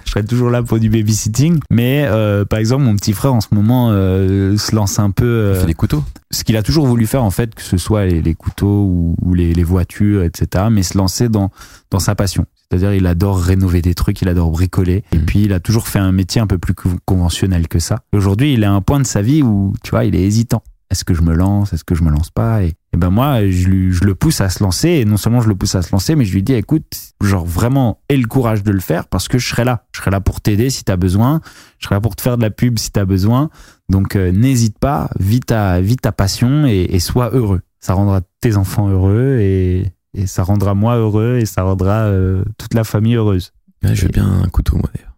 [0.06, 1.60] je serais toujours là pour du babysitting.
[1.70, 5.26] Mais euh, par exemple, mon petit frère en ce moment euh, se lance un peu.
[5.26, 6.04] Euh, fait des couteaux.
[6.32, 9.16] ce qu'il a toujours voulu faire en fait, que ce soit les, les couteaux ou,
[9.22, 10.66] ou les, les voitures, etc.
[10.72, 11.52] Mais se lancer dans
[11.92, 12.46] dans sa passion.
[12.70, 15.04] C'est-à-dire, il adore rénover des trucs, il adore bricoler.
[15.12, 15.26] Et Mhm.
[15.26, 18.00] puis, il a toujours fait un métier un peu plus co- conventionnel que ça.
[18.14, 20.64] Aujourd'hui, il est à un point de sa vie où, tu vois, il est hésitant.
[20.90, 21.74] Est-ce que je me lance?
[21.74, 22.62] Est-ce que je me lance pas?
[22.64, 24.90] Et, et ben moi, je, je le pousse à se lancer.
[24.90, 26.86] Et non seulement je le pousse à se lancer, mais je lui dis, écoute,
[27.22, 29.86] genre vraiment, aie le courage de le faire parce que je serai là.
[29.96, 31.42] Je serai là pour t'aider si t'as besoin.
[31.80, 33.50] Je serai là pour te faire de la pub si t'as besoin.
[33.90, 37.62] Donc, euh, n'hésite pas, vis ta, vis ta passion et, et sois heureux.
[37.80, 42.44] Ça rendra tes enfants heureux et, et ça rendra moi heureux et ça rendra euh,
[42.58, 43.52] toute la famille heureuse.
[43.84, 45.14] Ouais, je veux bien un couteau, moi, d'ailleurs.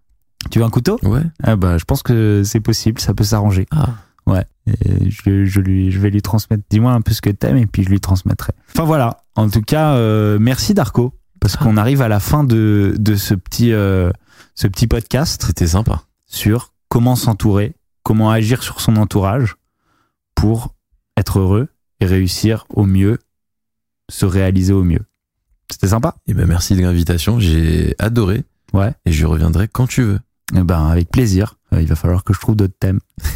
[0.51, 0.99] Tu veux un couteau?
[1.03, 1.23] Ouais.
[1.43, 3.65] ah bah, Je pense que c'est possible, ça peut s'arranger.
[3.71, 3.89] Ah.
[4.27, 4.45] Ouais.
[4.67, 6.63] Et je, je, lui, je vais lui transmettre.
[6.69, 8.53] Dis-moi un peu ce que t'aimes et puis je lui transmettrai.
[8.73, 9.17] Enfin voilà.
[9.35, 11.13] En tout cas, euh, merci Darko.
[11.41, 14.11] Parce qu'on arrive à la fin de, de ce, petit, euh,
[14.55, 16.01] ce petit podcast C'était sympa.
[16.25, 19.55] sur comment s'entourer, comment agir sur son entourage
[20.33, 20.73] pour
[21.17, 21.67] être heureux
[21.99, 23.19] et réussir au mieux,
[24.09, 25.01] se réaliser au mieux.
[25.71, 28.43] C'était sympa Et ben merci de l'invitation, j'ai adoré
[28.73, 28.91] Ouais.
[29.05, 30.19] et je reviendrai quand tu veux.
[30.55, 31.57] Eh ben, avec plaisir.
[31.73, 32.99] Euh, il va falloir que je trouve d'autres thèmes.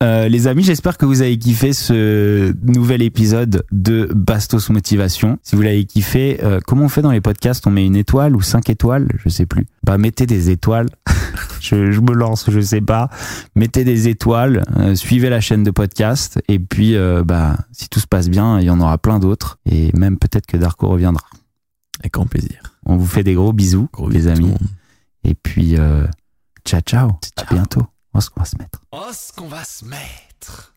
[0.00, 5.40] Euh, les amis, j'espère que vous avez kiffé ce nouvel épisode de Bastos Motivation.
[5.42, 7.66] Si vous l'avez kiffé, euh, comment on fait dans les podcasts?
[7.66, 9.08] On met une étoile ou cinq étoiles?
[9.24, 9.66] Je sais plus.
[9.82, 10.86] Bah, mettez des étoiles.
[11.60, 13.08] je, je me lance, je sais pas.
[13.54, 18.00] Mettez des étoiles, euh, suivez la chaîne de podcast et puis, euh, bah, si tout
[18.00, 21.24] se passe bien, il y en aura plein d'autres et même peut-être que Darko reviendra.
[22.00, 22.60] Avec grand plaisir.
[22.86, 24.54] On vous fait des gros bisous, Gros les amis.
[25.24, 26.06] Et puis, euh,
[26.64, 27.10] ciao, ciao.
[27.36, 27.82] À bientôt.
[28.14, 28.80] On se- on va se mettre.
[28.92, 30.74] Oh, ce qu'on va se mettre.